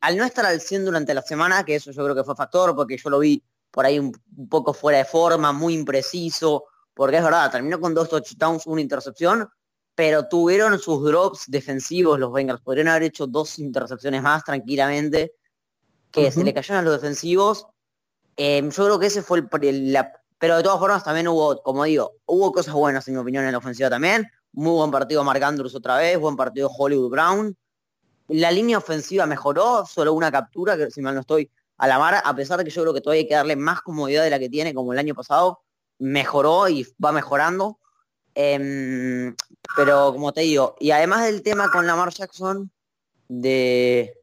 al 0.00 0.16
no 0.16 0.24
estar 0.24 0.44
al 0.44 0.60
100 0.60 0.84
durante 0.84 1.14
la 1.14 1.22
semana, 1.22 1.64
que 1.64 1.76
eso 1.76 1.92
yo 1.92 2.04
creo 2.04 2.14
que 2.14 2.24
fue 2.24 2.36
factor, 2.36 2.74
porque 2.74 2.96
yo 2.96 3.10
lo 3.10 3.18
vi 3.18 3.42
por 3.70 3.86
ahí 3.86 3.98
un, 3.98 4.12
poco 4.48 4.74
fuera 4.74 4.98
de 4.98 5.04
forma, 5.04 5.52
muy 5.52 5.74
impreciso, 5.74 6.64
porque 6.94 7.16
es 7.16 7.24
verdad, 7.24 7.50
terminó 7.50 7.80
con 7.80 7.94
dos 7.94 8.08
touchdowns, 8.08 8.66
una 8.66 8.82
intercepción, 8.82 9.48
pero 9.94 10.28
tuvieron 10.28 10.78
sus 10.78 11.02
drops 11.04 11.44
defensivos 11.48 12.18
los 12.18 12.32
Bengals. 12.32 12.60
Podrían 12.60 12.88
haber 12.88 13.04
hecho 13.04 13.26
dos 13.26 13.58
intercepciones 13.58 14.22
más 14.22 14.44
tranquilamente, 14.44 15.32
que 16.12 16.30
se 16.30 16.44
le 16.44 16.54
cayeron 16.54 16.78
a 16.78 16.82
los 16.82 17.00
defensivos. 17.00 17.66
Em, 18.36 18.70
yo 18.70 18.84
creo 18.84 18.98
que 18.98 19.06
ese 19.06 19.22
fue 19.22 19.42
el, 19.62 19.92
la, 19.92 20.12
pero 20.38 20.56
de 20.56 20.62
todas 20.62 20.78
formas 20.78 21.04
también 21.04 21.28
hubo, 21.28 21.62
como 21.62 21.84
digo, 21.84 22.16
hubo 22.26 22.52
cosas 22.52 22.74
buenas 22.74 23.06
en 23.08 23.14
mi 23.14 23.20
opinión 23.20 23.44
en 23.44 23.52
la 23.52 23.58
ofensiva 23.58 23.88
también. 23.90 24.28
Muy 24.52 24.72
buen 24.72 24.90
partido 24.90 25.24
Mark 25.24 25.42
Andrews 25.42 25.74
otra 25.74 25.96
vez, 25.96 26.18
buen 26.18 26.36
partido 26.36 26.68
Hollywood 26.68 27.10
Brown. 27.10 27.56
La 28.28 28.50
línea 28.50 28.78
ofensiva 28.78 29.26
mejoró, 29.26 29.84
solo 29.86 30.12
una 30.12 30.30
captura, 30.30 30.76
que 30.76 30.90
si 30.90 31.00
mal 31.00 31.14
no 31.14 31.20
estoy, 31.20 31.50
a 31.78 31.86
la 31.86 31.98
mar, 31.98 32.22
a 32.24 32.36
pesar 32.36 32.58
de 32.58 32.64
que 32.64 32.70
yo 32.70 32.82
creo 32.82 32.94
que 32.94 33.00
todavía 33.00 33.22
hay 33.22 33.28
que 33.28 33.34
darle 33.34 33.56
más 33.56 33.80
comodidad 33.82 34.22
de 34.24 34.30
la 34.30 34.38
que 34.38 34.48
tiene 34.48 34.74
como 34.74 34.92
el 34.92 34.98
año 34.98 35.14
pasado, 35.14 35.62
mejoró 35.98 36.68
y 36.68 36.86
va 37.02 37.12
mejorando. 37.12 37.78
Em, 38.34 39.34
pero 39.76 40.12
como 40.12 40.32
te 40.32 40.42
digo, 40.42 40.76
y 40.80 40.90
además 40.90 41.24
del 41.24 41.42
tema 41.42 41.70
con 41.70 41.86
Lamar 41.86 42.10
Jackson, 42.10 42.70
de, 43.28 44.21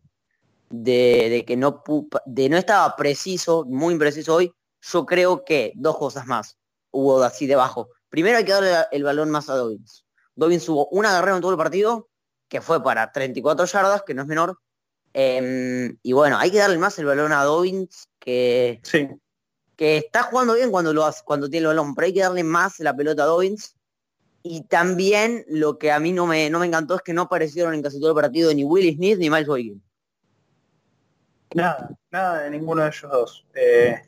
de, 0.70 1.44
que 1.48 1.58
no, 1.58 1.84
de 2.26 2.50
no 2.50 2.58
estaba 2.58 2.96
preciso, 2.96 3.66
muy 3.66 3.94
impreciso 3.94 4.36
hoy, 4.36 4.54
yo 4.82 5.06
creo 5.06 5.44
que 5.44 5.74
dos 5.76 5.98
cosas 5.98 6.26
más 6.28 6.58
hubo 6.92 7.22
así 7.24 7.48
debajo. 7.48 7.90
Primero 8.10 8.38
hay 8.38 8.46
que 8.46 8.52
darle 8.52 8.74
el 8.92 9.04
balón 9.04 9.30
más 9.30 9.50
a 9.50 9.56
Dobbins. 9.56 10.06
Dobbins 10.36 10.68
hubo 10.70 10.88
una 10.90 11.10
carrera 11.10 11.36
en 11.36 11.42
todo 11.42 11.52
el 11.52 11.58
partido, 11.58 12.10
que 12.48 12.62
fue 12.62 12.84
para 12.84 13.12
34 13.12 13.66
yardas, 13.66 14.04
que 14.04 14.14
no 14.14 14.22
es 14.22 14.28
menor. 14.28 14.60
Em, 15.14 15.98
y 16.02 16.14
bueno, 16.14 16.38
hay 16.38 16.52
que 16.52 16.60
darle 16.60 16.78
más 16.78 16.98
el 17.00 17.06
balón 17.06 17.32
a 17.34 17.44
Dobbins, 17.44 18.08
que, 18.20 18.80
sí. 18.84 19.10
que 19.76 19.98
está 19.98 20.24
jugando 20.24 20.54
bien 20.54 20.72
cuando, 20.72 20.94
lo 20.94 21.06
hace, 21.06 21.24
cuando 21.26 21.50
tiene 21.50 21.64
el 21.64 21.76
balón, 21.76 21.96
pero 21.96 22.06
hay 22.06 22.14
que 22.14 22.22
darle 22.22 22.44
más 22.44 22.80
la 22.80 22.96
pelota 22.96 23.24
a 23.24 23.28
Dobbins. 23.28 23.76
Y 24.42 24.64
también 24.64 25.44
lo 25.50 25.78
que 25.78 25.92
a 25.92 26.00
mí 26.00 26.14
no 26.14 26.26
me, 26.26 26.50
no 26.50 26.60
me 26.60 26.68
encantó 26.68 26.96
es 26.96 27.02
que 27.02 27.14
no 27.14 27.24
aparecieron 27.24 27.74
en 27.74 27.82
casi 27.82 28.00
todo 28.00 28.12
el 28.12 28.16
partido 28.16 28.54
ni 28.54 28.64
Willie 28.64 28.96
Smith 28.96 29.18
ni 29.20 29.30
Miles 29.30 29.48
Boykin. 29.48 29.84
Nada, 31.56 31.98
nada 32.12 32.44
de 32.44 32.50
ninguno 32.52 32.84
de 32.84 32.90
ellos 32.90 33.12
dos. 33.12 33.48
Eh, 33.56 34.02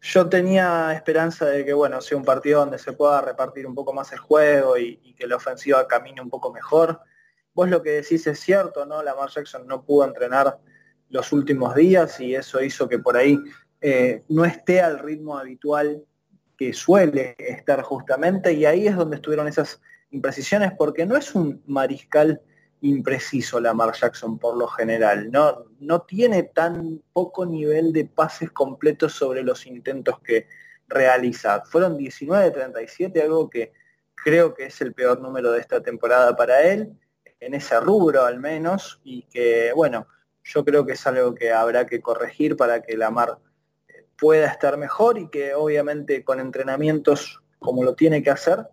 yo 0.00 0.28
tenía 0.28 0.92
esperanza 0.92 1.46
de 1.46 1.64
que, 1.64 1.72
bueno, 1.72 2.00
sea 2.00 2.16
un 2.16 2.24
partido 2.24 2.60
donde 2.60 2.78
se 2.78 2.92
pueda 2.92 3.20
repartir 3.20 3.66
un 3.66 3.74
poco 3.74 3.92
más 3.92 4.12
el 4.12 4.18
juego 4.18 4.76
y, 4.76 5.14
que 5.16 5.26
la 5.26 5.36
ofensiva 5.36 5.88
camine 5.88 6.20
un 6.20 6.28
poco 6.28 6.52
mejor. 6.52 7.00
Vos 7.54 7.70
lo 7.70 7.82
que 7.82 7.90
decís 7.90 8.26
es 8.26 8.38
cierto, 8.38 8.84
¿no? 8.84 9.02
Lamar 9.02 9.30
Jackson 9.30 9.66
no 9.66 9.82
pudo 9.82 10.04
entrenar 10.04 10.58
los 11.08 11.32
últimos 11.32 11.74
días 11.74 12.20
y 12.20 12.34
eso 12.34 12.60
hizo 12.60 12.88
que 12.88 12.98
por 12.98 13.16
ahí 13.16 13.38
eh, 13.80 14.24
no 14.28 14.44
esté 14.44 14.82
al 14.82 14.98
ritmo 14.98 15.38
habitual 15.38 16.04
que 16.58 16.72
suele 16.72 17.34
estar 17.38 17.80
justamente 17.82 18.52
y 18.52 18.66
ahí 18.66 18.86
es 18.86 18.96
donde 18.96 19.16
estuvieron 19.16 19.48
esas 19.48 19.80
imprecisiones 20.10 20.72
porque 20.76 21.06
no 21.06 21.16
es 21.16 21.34
un 21.34 21.62
mariscal 21.66 22.42
impreciso 22.82 23.60
Lamar 23.60 23.94
Jackson 23.94 24.38
por 24.38 24.56
lo 24.56 24.66
general. 24.66 25.30
No, 25.30 25.64
no 25.80 26.02
tiene 26.02 26.44
tan 26.44 27.02
poco 27.12 27.46
nivel 27.46 27.92
de 27.92 28.04
pases 28.04 28.50
completos 28.50 29.12
sobre 29.12 29.42
los 29.42 29.66
intentos 29.66 30.20
que 30.20 30.46
realiza. 30.88 31.62
Fueron 31.64 31.96
19 31.96 32.44
de 32.44 32.50
37, 32.50 33.22
algo 33.22 33.50
que 33.50 33.72
creo 34.14 34.54
que 34.54 34.66
es 34.66 34.80
el 34.80 34.94
peor 34.94 35.20
número 35.20 35.52
de 35.52 35.60
esta 35.60 35.82
temporada 35.82 36.36
para 36.36 36.62
él, 36.62 36.92
en 37.40 37.54
ese 37.54 37.78
rubro 37.80 38.24
al 38.24 38.40
menos, 38.40 39.00
y 39.04 39.22
que 39.22 39.72
bueno, 39.74 40.06
yo 40.42 40.64
creo 40.64 40.86
que 40.86 40.92
es 40.92 41.06
algo 41.06 41.34
que 41.34 41.52
habrá 41.52 41.86
que 41.86 42.00
corregir 42.00 42.56
para 42.56 42.82
que 42.82 42.96
Lamar 42.96 43.38
eh, 43.88 44.06
pueda 44.16 44.46
estar 44.46 44.76
mejor 44.76 45.18
y 45.18 45.28
que 45.28 45.54
obviamente 45.54 46.24
con 46.24 46.40
entrenamientos 46.40 47.40
como 47.58 47.82
lo 47.82 47.94
tiene 47.94 48.22
que 48.22 48.30
hacer, 48.30 48.66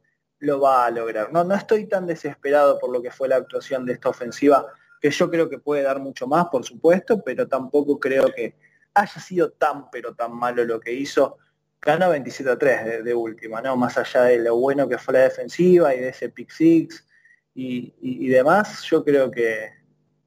lo 0.44 0.60
va 0.60 0.86
a 0.86 0.92
lograr. 0.92 1.32
No, 1.32 1.44
no 1.44 1.56
estoy 1.56 1.86
tan 1.88 2.06
desesperado 2.06 2.78
por 2.78 2.92
lo 2.92 3.02
que 3.02 3.12
fue 3.12 3.30
la 3.30 3.38
actuación 3.38 3.86
de 3.86 3.94
esta 3.94 4.10
ofensiva, 4.10 4.66
que 5.00 5.10
yo 5.10 5.30
creo 5.30 5.50
que 5.50 5.58
puede 5.58 5.84
dar 5.84 6.00
mucho 6.00 6.28
más, 6.28 6.48
por 6.48 6.66
supuesto, 6.66 7.24
pero 7.24 7.48
tampoco 7.48 8.00
creo 8.00 8.26
que 8.34 8.56
haya 8.94 9.22
sido 9.22 9.52
tan, 9.52 9.90
pero 9.90 10.14
tan 10.14 10.34
malo 10.34 10.64
lo 10.66 10.80
que 10.80 10.92
hizo. 10.92 11.38
Ganó 11.82 12.10
27 12.10 12.52
a 12.52 12.58
3 12.58 13.04
de, 13.04 13.14
última, 13.14 13.62
¿no? 13.62 13.76
Más 13.76 13.98
allá 13.98 14.24
de 14.24 14.40
lo 14.40 14.56
bueno 14.58 14.88
que 14.88 14.98
fue 14.98 15.14
la 15.14 15.22
defensiva 15.22 15.96
y 15.96 16.00
de 16.00 16.10
ese 16.10 16.30
pick 16.30 16.50
six 16.50 17.06
y, 17.56 18.28
demás, 18.28 18.84
yo 18.84 19.04
creo 19.04 19.30
que, 19.30 19.70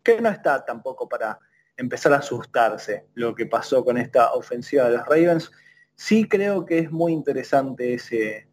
que 0.02 0.20
no 0.20 0.28
está 0.28 0.64
tampoco 0.64 1.08
para 1.08 1.38
empezar 1.76 2.12
a 2.12 2.18
asustarse 2.18 3.06
lo 3.14 3.34
que 3.34 3.46
pasó 3.46 3.84
con 3.84 3.98
esta 3.98 4.32
ofensiva 4.32 4.88
de 4.88 4.96
los 4.96 5.06
Ravens. 5.06 5.50
Sí 5.94 6.28
creo 6.28 6.64
que 6.64 6.78
es 6.78 6.90
muy 6.90 7.12
interesante 7.12 7.94
ese, 7.94 8.45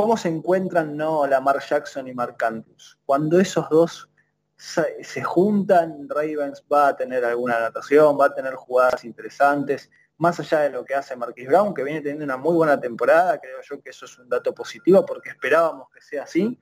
cómo 0.00 0.16
se 0.16 0.30
encuentran 0.30 0.96
no 0.96 1.26
Lamar 1.26 1.60
Jackson 1.60 2.08
y 2.08 2.14
Mark 2.14 2.42
Andrews. 2.42 2.98
Cuando 3.04 3.38
esos 3.38 3.68
dos 3.68 4.08
se, 4.56 5.22
juntan, 5.22 6.08
Ravens 6.08 6.64
va 6.72 6.88
a 6.88 6.96
tener 6.96 7.22
alguna 7.22 7.58
anotación, 7.58 8.18
va 8.18 8.26
a 8.26 8.34
tener 8.34 8.54
jugadas 8.54 9.04
interesantes, 9.04 9.90
más 10.16 10.40
allá 10.40 10.60
de 10.60 10.70
lo 10.70 10.86
que 10.86 10.94
hace 10.94 11.14
Marquis 11.16 11.46
Brown, 11.46 11.74
que 11.74 11.84
viene 11.84 12.00
teniendo 12.00 12.24
una 12.24 12.38
muy 12.38 12.54
buena 12.54 12.80
temporada, 12.80 13.38
creo 13.38 13.58
yo 13.60 13.82
que 13.82 13.90
eso 13.90 14.06
es 14.06 14.18
un 14.18 14.26
dato 14.30 14.54
positivo 14.54 15.04
porque 15.04 15.28
esperábamos 15.28 15.90
que 15.90 16.00
sea 16.00 16.22
así. 16.22 16.58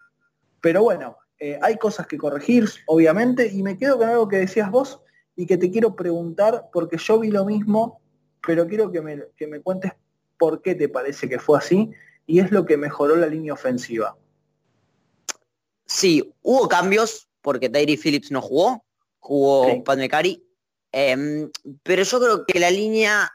Pero 0.61 0.83
bueno, 0.83 1.17
eh, 1.39 1.61
hay 1.63 1.77
cosas 1.77 2.09
que 2.09 2.19
corregir, 2.19 2.69
obviamente, 2.89 3.47
y 3.47 3.63
me 3.63 3.79
quedo 3.79 3.99
con 3.99 4.09
algo 4.09 4.27
que 4.27 4.39
decías 4.39 4.69
vos 4.69 5.01
y 5.37 5.47
que 5.47 5.57
te 5.57 5.71
quiero 5.71 5.95
preguntar, 5.95 6.71
porque 6.73 6.99
yo 6.99 7.21
vi 7.21 7.31
lo 7.31 7.45
mismo, 7.45 8.01
pero 8.45 8.67
quiero 8.67 8.91
que 8.91 9.01
me, 9.01 9.27
que 9.37 9.47
me 9.47 9.61
cuentes 9.61 9.93
por 10.37 10.61
qué 10.61 10.75
te 10.75 10.89
parece 10.89 11.29
que 11.29 11.39
fue 11.39 11.59
así 11.59 11.95
y 12.29 12.41
es 12.41 12.53
lo 12.53 12.67
que 12.67 12.77
mejoró 12.77 13.17
la 13.17 13.27
línea 13.27 13.55
ofensiva. 13.55 14.17
Sí, 15.87 16.35
hubo 16.43 16.69
cambios 16.69 17.27
porque 17.41 17.71
Tyree 17.71 17.97
Phillips 17.97 18.31
no 18.31 18.43
jugó, 18.43 18.85
jugó 19.19 19.83
Pat 19.83 19.99
McCarry, 19.99 20.45
em, 20.93 21.51
pero 21.83 22.03
yo 22.03 22.21
creo 22.21 22.47
que 22.47 22.61
la 22.61 22.71
línea, 22.71 23.33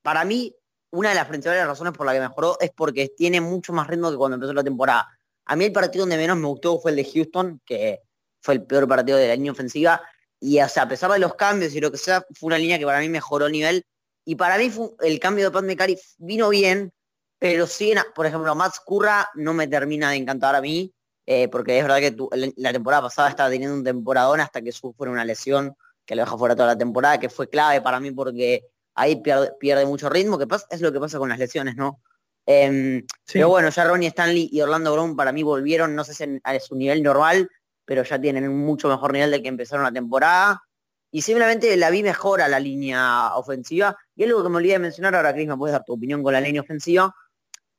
para 0.00 0.24
mí, 0.24 0.56
una 0.90 1.10
de 1.10 1.14
las 1.14 1.28
principales 1.28 1.66
razones 1.66 1.92
por 1.92 2.06
la 2.06 2.14
que 2.14 2.20
mejoró 2.20 2.56
es 2.58 2.70
porque 2.70 3.10
tiene 3.14 3.42
mucho 3.42 3.74
más 3.74 3.86
ritmo 3.86 4.10
que 4.10 4.16
cuando 4.16 4.36
empezó 4.36 4.54
la 4.54 4.64
temporada. 4.64 5.06
A 5.44 5.54
mí 5.54 5.66
el 5.66 5.72
partido 5.72 6.04
donde 6.04 6.16
menos 6.16 6.38
me 6.38 6.46
gustó 6.46 6.80
fue 6.80 6.92
el 6.92 6.96
de 6.96 7.04
Houston, 7.04 7.60
que 7.66 8.00
fue 8.40 8.54
el 8.54 8.62
peor 8.62 8.88
partido 8.88 9.18
de 9.18 9.28
la 9.28 9.36
línea 9.36 9.52
ofensiva, 9.52 10.00
y 10.40 10.58
a 10.58 10.68
pesar 10.88 11.12
de 11.12 11.18
los 11.18 11.34
cambios 11.34 11.74
y 11.74 11.80
lo 11.80 11.92
que 11.92 11.98
sea, 11.98 12.24
fue 12.34 12.46
una 12.46 12.58
línea 12.58 12.78
que 12.78 12.86
para 12.86 13.00
mí 13.00 13.10
mejoró 13.10 13.50
nivel, 13.50 13.84
y 14.24 14.36
para 14.36 14.56
mí 14.56 14.72
el 15.00 15.20
cambio 15.20 15.44
de 15.44 15.50
Pat 15.50 15.64
McCarry 15.64 15.98
vino 16.16 16.48
bien, 16.48 16.92
pero 17.42 17.66
sí, 17.66 17.92
por 18.14 18.24
ejemplo, 18.24 18.54
Matt 18.54 18.76
Curra 18.84 19.28
no 19.34 19.52
me 19.52 19.66
termina 19.66 20.10
de 20.10 20.16
encantar 20.16 20.54
a 20.54 20.60
mí, 20.60 20.94
eh, 21.26 21.48
porque 21.48 21.76
es 21.76 21.82
verdad 21.82 21.98
que 21.98 22.52
la 22.54 22.72
temporada 22.72 23.02
pasada 23.02 23.30
estaba 23.30 23.50
teniendo 23.50 23.74
un 23.74 23.82
temporadón 23.82 24.38
hasta 24.38 24.62
que 24.62 24.70
sufre 24.70 25.10
una 25.10 25.24
lesión 25.24 25.74
que 26.06 26.14
lo 26.14 26.22
deja 26.22 26.38
fuera 26.38 26.54
toda 26.54 26.68
la 26.68 26.78
temporada, 26.78 27.18
que 27.18 27.28
fue 27.28 27.48
clave 27.48 27.80
para 27.80 27.98
mí 27.98 28.12
porque 28.12 28.68
ahí 28.94 29.20
pierde, 29.58 29.86
mucho 29.86 30.08
ritmo, 30.08 30.38
que 30.38 30.46
pasa, 30.46 30.68
es 30.70 30.80
lo 30.80 30.92
que 30.92 31.00
pasa 31.00 31.18
con 31.18 31.30
las 31.30 31.38
lesiones, 31.40 31.74
¿no? 31.74 32.00
Em, 32.46 33.04
pero 33.32 33.48
bueno, 33.48 33.70
ya 33.70 33.84
Ronnie 33.86 34.10
Stanley 34.10 34.48
y 34.52 34.60
Orlando 34.60 34.92
Brown 34.92 35.16
para 35.16 35.32
mí 35.32 35.42
volvieron, 35.42 35.96
no 35.96 36.04
sé 36.04 36.14
si 36.14 36.40
a 36.44 36.60
su 36.60 36.76
nivel 36.76 37.02
normal, 37.02 37.50
pero 37.84 38.04
ya 38.04 38.20
tienen 38.20 38.48
un 38.48 38.60
mucho 38.60 38.88
mejor 38.88 39.14
nivel 39.14 39.32
del 39.32 39.42
que 39.42 39.48
empezaron 39.48 39.82
la 39.82 39.90
temporada. 39.90 40.62
Y 41.10 41.22
simplemente 41.22 41.76
la 41.76 41.90
vi 41.90 42.04
mejor 42.04 42.40
a 42.40 42.46
la 42.46 42.60
línea 42.60 43.34
ofensiva. 43.34 43.96
Y 44.14 44.22
algo 44.22 44.44
que 44.44 44.48
me 44.48 44.58
olvidé 44.58 44.74
de 44.74 44.78
mencionar, 44.78 45.16
ahora 45.16 45.34
Cris 45.34 45.48
me 45.48 45.56
puedes 45.56 45.72
dar 45.72 45.84
tu 45.84 45.92
opinión 45.94 46.22
con 46.22 46.32
la 46.32 46.40
línea 46.40 46.62
ofensiva, 46.62 47.14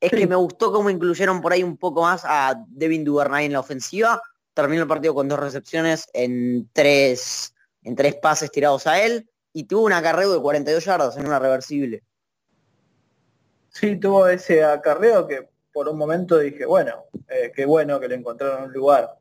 es 0.04 0.10
que 0.10 0.26
me 0.26 0.36
gustó 0.36 0.72
cómo 0.72 0.90
incluyeron 0.90 1.40
por 1.40 1.52
ahí 1.52 1.62
un 1.62 1.76
poco 1.76 2.02
más 2.02 2.22
a 2.24 2.62
Devin 2.68 3.04
Duvernay 3.04 3.46
en 3.46 3.52
la 3.52 3.60
ofensiva. 3.60 4.20
Terminó 4.52 4.82
el 4.82 4.88
partido 4.88 5.14
con 5.14 5.28
dos 5.28 5.38
recepciones 5.38 6.08
en 6.12 6.68
tres, 6.72 7.54
en 7.82 7.96
tres 7.96 8.16
pases 8.16 8.50
tirados 8.50 8.86
a 8.86 9.00
él 9.00 9.28
y 9.52 9.64
tuvo 9.64 9.86
un 9.86 9.92
acarreo 9.92 10.32
de 10.32 10.40
42 10.40 10.84
yardas 10.84 11.16
en 11.16 11.26
una 11.26 11.38
reversible. 11.38 12.02
Sí, 13.70 13.96
tuvo 13.96 14.28
ese 14.28 14.62
acarreo 14.62 15.26
que 15.26 15.48
por 15.72 15.88
un 15.88 15.96
momento 15.96 16.38
dije, 16.38 16.66
bueno, 16.66 17.06
eh, 17.28 17.50
qué 17.54 17.64
bueno 17.64 17.98
que 17.98 18.08
le 18.08 18.16
encontraron 18.16 18.64
un 18.64 18.72
lugar 18.72 19.18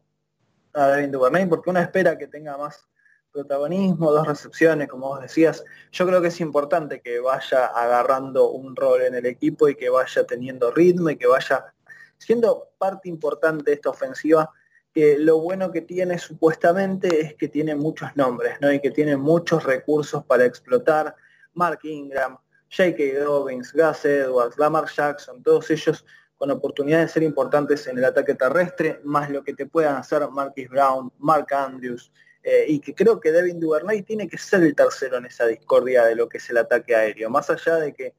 a 0.74 0.88
Devin 0.88 1.12
Duvernay, 1.12 1.48
porque 1.48 1.70
uno 1.70 1.80
espera 1.80 2.18
que 2.18 2.28
tenga 2.28 2.58
más 2.58 2.88
protagonismo, 3.34 4.12
dos 4.12 4.28
recepciones, 4.28 4.88
como 4.88 5.10
vos 5.10 5.22
decías. 5.22 5.66
Yo 5.92 6.06
creo 6.06 6.22
que 6.22 6.28
es 6.28 6.40
importante 6.40 7.02
que 7.02 7.20
vaya 7.20 7.66
agarrando 7.66 8.52
un 8.52 8.76
rol 8.76 9.02
en 9.02 9.16
el 9.16 9.26
equipo 9.26 9.68
y 9.68 9.76
que 9.76 9.90
vaya 9.90 10.26
teniendo 10.26 10.72
ritmo 10.72 11.10
y 11.10 11.18
que 11.18 11.28
vaya 11.28 11.74
siendo 12.18 12.70
parte 12.78 13.10
importante 13.10 13.72
de 13.72 13.74
esta 13.74 13.90
ofensiva, 13.90 14.50
que 14.94 15.18
lo 15.18 15.40
bueno 15.40 15.72
que 15.72 15.82
tiene 15.82 16.20
supuestamente 16.20 17.22
es 17.22 17.36
que 17.36 17.48
tiene 17.48 17.76
muchos 17.76 18.16
nombres, 18.16 18.58
¿no? 18.62 18.72
Y 18.72 18.80
que 18.80 18.92
tiene 18.92 19.18
muchos 19.18 19.64
recursos 19.64 20.24
para 20.24 20.46
explotar. 20.46 21.16
Mark 21.56 21.80
Ingram, 21.84 22.38
J.K. 22.76 23.20
Dobbins, 23.20 23.74
Gus 23.74 24.06
Edwards, 24.06 24.58
Lamar 24.58 24.86
Jackson, 24.88 25.44
todos 25.44 25.70
ellos 25.72 26.06
con 26.38 26.52
oportunidad 26.52 27.02
de 27.02 27.08
ser 27.08 27.24
importantes 27.24 27.88
en 27.88 27.98
el 27.98 28.06
ataque 28.06 28.36
terrestre, 28.36 29.00
más 29.04 29.30
lo 29.30 29.44
que 29.44 29.54
te 29.54 29.66
puedan 29.66 29.96
hacer 29.96 30.28
Marquis 30.30 30.70
Brown, 30.70 31.12
Mark 31.20 31.54
Andrews, 31.54 32.12
eh, 32.44 32.66
y 32.68 32.80
que 32.80 32.94
creo 32.94 33.20
que 33.20 33.32
Devin 33.32 33.60
Duvernay 33.60 34.02
tiene 34.02 34.28
que 34.28 34.38
ser 34.38 34.64
el 34.64 34.76
tercero 34.76 35.18
en 35.18 35.26
esa 35.26 35.48
discordia 35.48 36.06
de 36.06 36.16
lo 36.16 36.28
que 36.28 36.38
es 36.38 36.50
el 36.50 36.58
ataque 36.58 36.96
aéreo. 36.96 37.30
Más 37.30 37.50
allá 37.50 37.78
de 37.78 37.94
que 37.94 38.14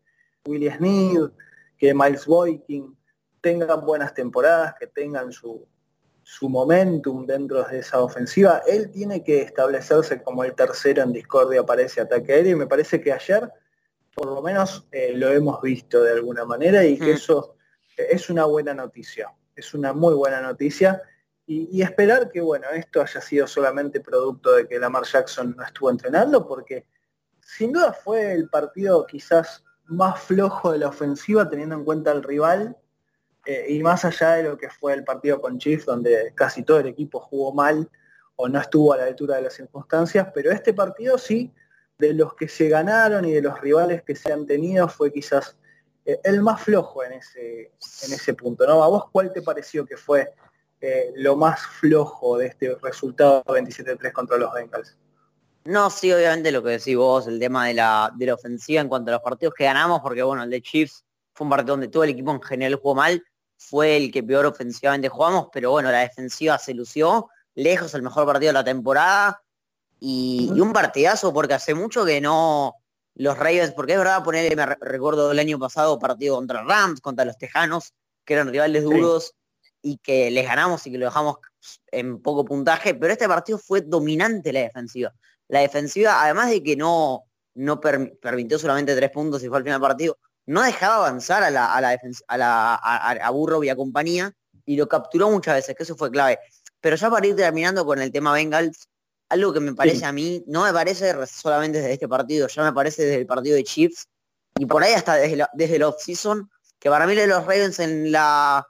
Willie 0.46 0.74
Sneed, 0.74 1.30
que 1.76 1.92
Miles 1.94 2.26
Boykin 2.26 2.96
tengan 3.40 3.84
buenas 3.84 4.14
temporadas, 4.14 4.74
que 4.80 4.86
tengan 4.86 5.30
su, 5.30 5.66
su 6.22 6.48
momentum 6.48 7.26
dentro 7.26 7.62
de 7.64 7.80
esa 7.80 8.00
ofensiva, 8.00 8.62
él 8.66 8.90
tiene 8.90 9.22
que 9.22 9.42
establecerse 9.42 10.22
como 10.22 10.42
el 10.42 10.54
tercero 10.54 11.02
en 11.02 11.12
discordia 11.12 11.62
para 11.64 11.82
ese 11.82 12.00
ataque 12.00 12.32
aéreo 12.32 12.52
y 12.52 12.60
me 12.60 12.66
parece 12.66 13.00
que 13.00 13.12
ayer 13.12 13.50
por 14.14 14.26
lo 14.26 14.40
menos 14.40 14.86
eh, 14.92 15.12
lo 15.14 15.30
hemos 15.30 15.60
visto 15.60 16.02
de 16.02 16.12
alguna 16.12 16.44
manera 16.44 16.84
y 16.84 16.98
que 16.98 17.12
mm. 17.12 17.16
eso 17.16 17.56
es 17.96 18.30
una 18.30 18.44
buena 18.44 18.72
noticia, 18.72 19.32
es 19.54 19.74
una 19.74 19.92
muy 19.92 20.14
buena 20.14 20.40
noticia 20.40 21.02
y, 21.46 21.82
esperar 21.82 22.30
que 22.30 22.40
bueno, 22.40 22.68
esto 22.70 23.02
haya 23.02 23.20
sido 23.20 23.46
solamente 23.46 24.00
producto 24.00 24.52
de 24.52 24.66
que 24.66 24.78
Lamar 24.78 25.04
Jackson 25.04 25.54
no 25.56 25.64
estuvo 25.64 25.90
entrenando 25.90 26.46
porque 26.46 26.86
sin 27.40 27.72
duda 27.72 27.92
fue 27.92 28.32
el 28.32 28.48
partido 28.48 29.06
quizás 29.06 29.62
más 29.86 30.20
flojo 30.20 30.72
de 30.72 30.78
la 30.78 30.88
ofensiva 30.88 31.48
teniendo 31.48 31.74
en 31.74 31.84
cuenta 31.84 32.12
el 32.12 32.22
rival 32.22 32.78
eh, 33.44 33.66
y 33.68 33.82
más 33.82 34.06
allá 34.06 34.32
de 34.32 34.44
lo 34.44 34.56
que 34.56 34.70
fue 34.70 34.94
el 34.94 35.04
partido 35.04 35.40
con 35.40 35.58
Chiefs, 35.58 35.84
donde 35.84 36.32
casi 36.34 36.62
todo 36.62 36.80
el 36.80 36.86
equipo 36.86 37.20
jugó 37.20 37.52
mal 37.52 37.90
o 38.36 38.48
no 38.48 38.58
estuvo 38.58 38.94
a 38.94 38.96
la 38.96 39.04
altura 39.04 39.36
de 39.36 39.42
las 39.42 39.52
circunstancias, 39.52 40.28
pero 40.34 40.50
este 40.50 40.72
partido 40.72 41.18
sí, 41.18 41.52
de 41.98 42.14
los 42.14 42.34
que 42.34 42.48
se 42.48 42.68
ganaron 42.68 43.24
y 43.26 43.32
de 43.32 43.42
los 43.42 43.60
rivales 43.60 44.02
que 44.02 44.16
se 44.16 44.32
han 44.32 44.46
tenido, 44.46 44.88
fue 44.88 45.12
quizás 45.12 45.56
eh, 46.06 46.18
el 46.24 46.40
más 46.40 46.62
flojo 46.62 47.04
en 47.04 47.12
ese, 47.12 47.72
en 48.06 48.12
ese 48.12 48.32
punto. 48.32 48.66
¿no? 48.66 48.82
¿A 48.82 48.88
vos 48.88 49.10
cuál 49.12 49.30
te 49.32 49.42
pareció 49.42 49.84
que 49.84 49.98
fue 49.98 50.32
eh, 50.86 51.12
lo 51.16 51.34
más 51.34 51.66
flojo 51.66 52.36
de 52.36 52.48
este 52.48 52.76
resultado 52.82 53.42
27-3 53.44 54.12
contra 54.12 54.36
los 54.36 54.52
Bengals? 54.52 54.98
No, 55.64 55.88
sí, 55.88 56.12
obviamente 56.12 56.52
lo 56.52 56.62
que 56.62 56.72
decís 56.72 56.94
vos, 56.94 57.26
el 57.26 57.38
tema 57.38 57.68
de 57.68 57.74
la, 57.74 58.12
de 58.14 58.26
la 58.26 58.34
ofensiva 58.34 58.82
en 58.82 58.88
cuanto 58.88 59.10
a 59.10 59.14
los 59.14 59.22
partidos 59.22 59.54
que 59.54 59.64
ganamos, 59.64 60.00
porque 60.02 60.22
bueno, 60.22 60.42
el 60.42 60.50
de 60.50 60.60
Chiefs 60.60 61.02
fue 61.32 61.46
un 61.46 61.50
partido 61.50 61.72
donde 61.72 61.88
todo 61.88 62.04
el 62.04 62.10
equipo 62.10 62.32
en 62.32 62.42
general 62.42 62.74
jugó 62.74 62.94
mal, 62.96 63.24
fue 63.56 63.96
el 63.96 64.12
que 64.12 64.22
peor 64.22 64.44
ofensivamente 64.44 65.08
jugamos, 65.08 65.48
pero 65.54 65.70
bueno, 65.70 65.90
la 65.90 66.00
defensiva 66.00 66.58
se 66.58 66.74
lució, 66.74 67.30
lejos 67.54 67.94
el 67.94 68.02
mejor 68.02 68.26
partido 68.26 68.50
de 68.50 68.54
la 68.58 68.64
temporada 68.64 69.42
y, 70.00 70.50
un 70.60 70.74
partidazo 70.74 71.32
porque 71.32 71.54
hace 71.54 71.74
mucho 71.74 72.04
que 72.04 72.20
no 72.20 72.74
los 73.14 73.38
Ravens, 73.38 73.72
porque 73.72 73.92
es 73.92 73.98
verdad, 73.98 74.22
poner, 74.22 74.54
me 74.54 74.66
recuerdo 74.66 75.32
el 75.32 75.38
año 75.38 75.58
pasado 75.58 75.98
partido 75.98 76.36
contra 76.36 76.62
Rams, 76.62 77.00
contra 77.00 77.24
los 77.24 77.38
Tejanos, 77.38 77.94
que 78.26 78.34
eran 78.34 78.48
rivales 78.48 78.84
duros 78.84 79.34
y 79.84 79.98
que 79.98 80.30
les 80.30 80.46
ganamos 80.46 80.84
y 80.86 80.90
que 80.90 80.98
lo 80.98 81.04
dejamos 81.04 81.36
en 81.92 82.20
poco 82.22 82.42
puntaje, 82.42 82.94
pero 82.94 83.12
este 83.12 83.28
partido 83.28 83.58
fue 83.58 83.82
dominante 83.82 84.50
la 84.50 84.60
defensiva. 84.60 85.14
La 85.48 85.60
defensiva, 85.60 86.22
además 86.22 86.48
de 86.48 86.62
que 86.62 86.74
no, 86.74 87.24
no 87.54 87.80
permitió 87.80 88.58
solamente 88.58 88.96
tres 88.96 89.10
puntos 89.10 89.42
y 89.44 89.48
fue 89.48 89.58
al 89.58 89.62
final 89.62 89.78
del 89.78 89.86
partido, 89.86 90.18
no 90.46 90.62
dejaba 90.62 90.96
avanzar 90.96 91.42
a 91.44 91.50
la, 91.50 91.74
a 91.74 91.82
la, 91.82 92.00
a, 92.28 92.38
la 92.38 92.74
a, 92.74 93.30
Burrow 93.30 93.62
y 93.62 93.68
a 93.68 93.76
compañía 93.76 94.32
y 94.64 94.76
lo 94.76 94.88
capturó 94.88 95.30
muchas 95.30 95.56
veces, 95.56 95.76
que 95.76 95.82
eso 95.82 95.96
fue 95.96 96.10
clave. 96.10 96.38
Pero 96.80 96.96
ya 96.96 97.10
para 97.10 97.26
ir 97.26 97.36
terminando 97.36 97.84
con 97.84 98.00
el 98.00 98.10
tema 98.10 98.32
Bengals, 98.32 98.88
algo 99.28 99.52
que 99.52 99.60
me 99.60 99.74
parece 99.74 100.06
a 100.06 100.12
mí, 100.12 100.42
no 100.46 100.64
me 100.64 100.72
parece 100.72 101.14
solamente 101.26 101.78
desde 101.78 101.92
este 101.92 102.08
partido, 102.08 102.48
ya 102.48 102.62
me 102.62 102.72
parece 102.72 103.04
desde 103.04 103.20
el 103.20 103.26
partido 103.26 103.56
de 103.56 103.64
Chiefs 103.64 104.08
y 104.58 104.64
por 104.64 104.82
ahí 104.82 104.94
hasta 104.94 105.16
desde, 105.16 105.44
desde 105.52 105.76
el 105.76 105.82
off-season, 105.82 106.50
que 106.78 106.88
para 106.88 107.06
mí 107.06 107.14
los 107.14 107.44
Ravens 107.44 107.80
en 107.80 108.10
la 108.10 108.66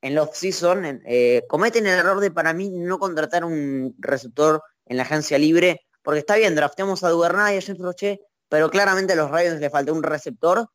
en 0.00 0.14
la 0.14 0.22
off-season 0.22 1.02
eh, 1.04 1.44
cometen 1.48 1.86
el 1.86 1.98
error 1.98 2.20
de 2.20 2.30
para 2.30 2.52
mí 2.52 2.70
no 2.70 2.98
contratar 2.98 3.44
un 3.44 3.94
receptor 3.98 4.62
en 4.86 4.96
la 4.96 5.02
agencia 5.02 5.38
libre, 5.38 5.86
porque 6.02 6.20
está 6.20 6.36
bien, 6.36 6.54
drafteamos 6.54 7.04
a 7.04 7.10
Duvernay 7.10 7.56
y 7.56 7.58
a 7.58 7.62
James 7.62 7.82
Roche, 7.82 8.20
pero 8.48 8.70
claramente 8.70 9.12
a 9.12 9.16
los 9.16 9.30
Ravens 9.30 9.60
le 9.60 9.70
falta 9.70 9.92
un 9.92 10.02
receptor 10.02 10.68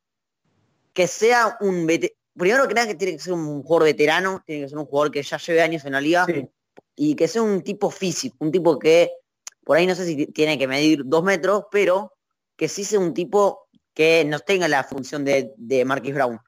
que 0.92 1.06
sea 1.06 1.56
un 1.60 1.88
primero 2.36 2.68
que 2.68 2.74
nada 2.74 2.86
que 2.86 2.94
tiene 2.94 3.14
que 3.14 3.22
ser 3.22 3.32
un 3.32 3.62
jugador 3.62 3.84
veterano, 3.84 4.42
tiene 4.46 4.62
que 4.62 4.68
ser 4.68 4.78
un 4.78 4.86
jugador 4.86 5.10
que 5.10 5.22
ya 5.22 5.38
lleve 5.38 5.62
años 5.62 5.84
en 5.84 5.92
la 5.92 6.00
liga 6.00 6.26
y 6.94 7.16
que 7.16 7.28
sea 7.28 7.42
un 7.42 7.62
tipo 7.62 7.90
físico, 7.90 8.36
un 8.40 8.52
tipo 8.52 8.78
que 8.78 9.10
por 9.64 9.76
ahí 9.76 9.86
no 9.86 9.94
sé 9.94 10.04
si 10.04 10.26
tiene 10.26 10.58
que 10.58 10.68
medir 10.68 11.02
dos 11.04 11.24
metros, 11.24 11.64
pero 11.70 12.12
que 12.56 12.68
sí 12.68 12.84
sea 12.84 13.00
un 13.00 13.14
tipo 13.14 13.68
que 13.94 14.24
no 14.24 14.38
tenga 14.40 14.68
la 14.68 14.84
función 14.84 15.24
de, 15.24 15.52
de 15.56 15.84
Marquis 15.84 16.14
Brown, 16.14 16.38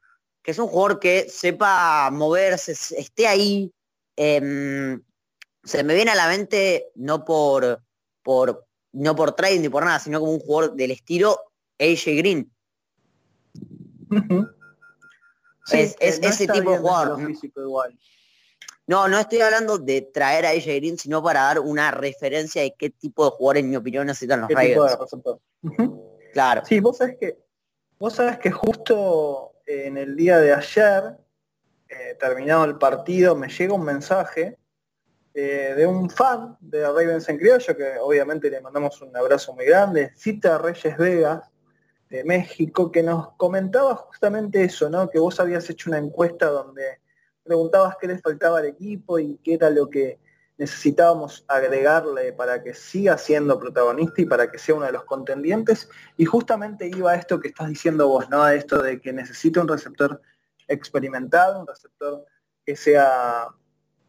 que 0.47 0.51
es 0.51 0.59
un 0.59 0.67
jugador 0.67 0.97
que 0.97 1.27
sepa 1.27 2.09
moverse, 2.09 2.71
esté 2.71 3.27
ahí. 3.27 3.69
Em, 4.15 5.03
se 5.61 5.83
me 5.83 5.93
viene 5.93 6.11
a 6.11 6.15
la 6.15 6.29
mente 6.29 6.87
no 6.95 7.25
por, 7.25 7.83
por 8.23 8.65
no 8.93 9.13
por 9.13 9.33
trading 9.33 9.59
ni 9.59 9.67
por 9.67 9.83
nada, 9.83 9.99
sino 9.99 10.21
como 10.21 10.31
un 10.31 10.39
jugador 10.39 10.73
del 10.73 10.91
estilo 10.91 11.37
AJ 11.77 12.15
Green, 12.15 12.49
es, 15.69 15.97
ese 15.99 16.47
tipo 16.47 16.71
de 16.71 16.77
jugador. 16.77 17.33
No, 18.87 19.09
no 19.09 19.19
estoy 19.19 19.41
hablando 19.41 19.77
de 19.77 20.01
traer 20.01 20.45
a 20.45 20.51
AJ 20.51 20.65
Green, 20.77 20.97
sino 20.97 21.21
para 21.21 21.41
dar 21.41 21.59
una 21.59 21.91
referencia 21.91 22.61
de 22.61 22.73
qué 22.79 22.89
tipo 22.89 23.25
de 23.25 23.31
jugador, 23.31 23.57
en 23.57 23.69
mi 23.69 23.75
opinión, 23.75 24.07
necesitan 24.07 24.39
los 24.39 24.49
Raiders. 24.49 24.95
Claro. 26.31 26.61
Sí, 26.65 26.79
vos 26.79 26.95
sabés 26.95 27.17
que, 27.19 27.37
vos 27.99 28.13
sabés 28.13 28.39
que 28.39 28.49
justo 28.49 29.51
en 29.67 29.97
el 29.97 30.15
día 30.15 30.39
de 30.39 30.53
ayer, 30.53 31.17
eh, 31.89 32.15
terminado 32.19 32.65
el 32.65 32.77
partido, 32.77 33.35
me 33.35 33.49
llega 33.49 33.73
un 33.73 33.83
mensaje 33.83 34.57
eh, 35.33 35.73
de 35.75 35.85
un 35.85 36.09
fan 36.09 36.57
de 36.59 36.83
Ravens 36.83 37.29
en 37.29 37.37
criollo, 37.37 37.77
que 37.77 37.99
obviamente 37.99 38.49
le 38.49 38.61
mandamos 38.61 38.99
un 39.01 39.15
abrazo 39.15 39.53
muy 39.53 39.65
grande, 39.65 40.11
Cita 40.15 40.57
Reyes 40.57 40.97
Vegas, 40.97 41.51
de 42.09 42.23
México, 42.23 42.89
que 42.89 43.03
nos 43.03 43.33
comentaba 43.33 43.95
justamente 43.95 44.63
eso, 44.63 44.89
¿no? 44.89 45.09
Que 45.09 45.19
vos 45.19 45.39
habías 45.39 45.69
hecho 45.69 45.89
una 45.89 45.99
encuesta 45.99 46.45
donde 46.47 47.01
preguntabas 47.43 47.97
qué 47.99 48.07
les 48.07 48.21
faltaba 48.21 48.59
al 48.59 48.65
equipo 48.65 49.19
y 49.19 49.37
qué 49.43 49.55
era 49.55 49.69
lo 49.69 49.89
que 49.89 50.19
necesitábamos 50.57 51.45
agregarle 51.47 52.33
para 52.33 52.63
que 52.63 52.73
siga 52.73 53.17
siendo 53.17 53.59
protagonista 53.59 54.21
y 54.21 54.25
para 54.25 54.49
que 54.51 54.57
sea 54.57 54.75
uno 54.75 54.85
de 54.85 54.91
los 54.91 55.05
contendientes. 55.05 55.89
Y 56.17 56.25
justamente 56.25 56.87
iba 56.87 57.11
a 57.11 57.15
esto 57.15 57.39
que 57.39 57.49
estás 57.49 57.69
diciendo 57.69 58.07
vos, 58.07 58.29
¿no? 58.29 58.41
A 58.41 58.55
esto 58.55 58.81
de 58.81 58.99
que 58.99 59.13
necesita 59.13 59.61
un 59.61 59.67
receptor 59.67 60.21
experimentado, 60.67 61.61
un 61.61 61.67
receptor 61.67 62.25
que 62.65 62.75
sea 62.75 63.47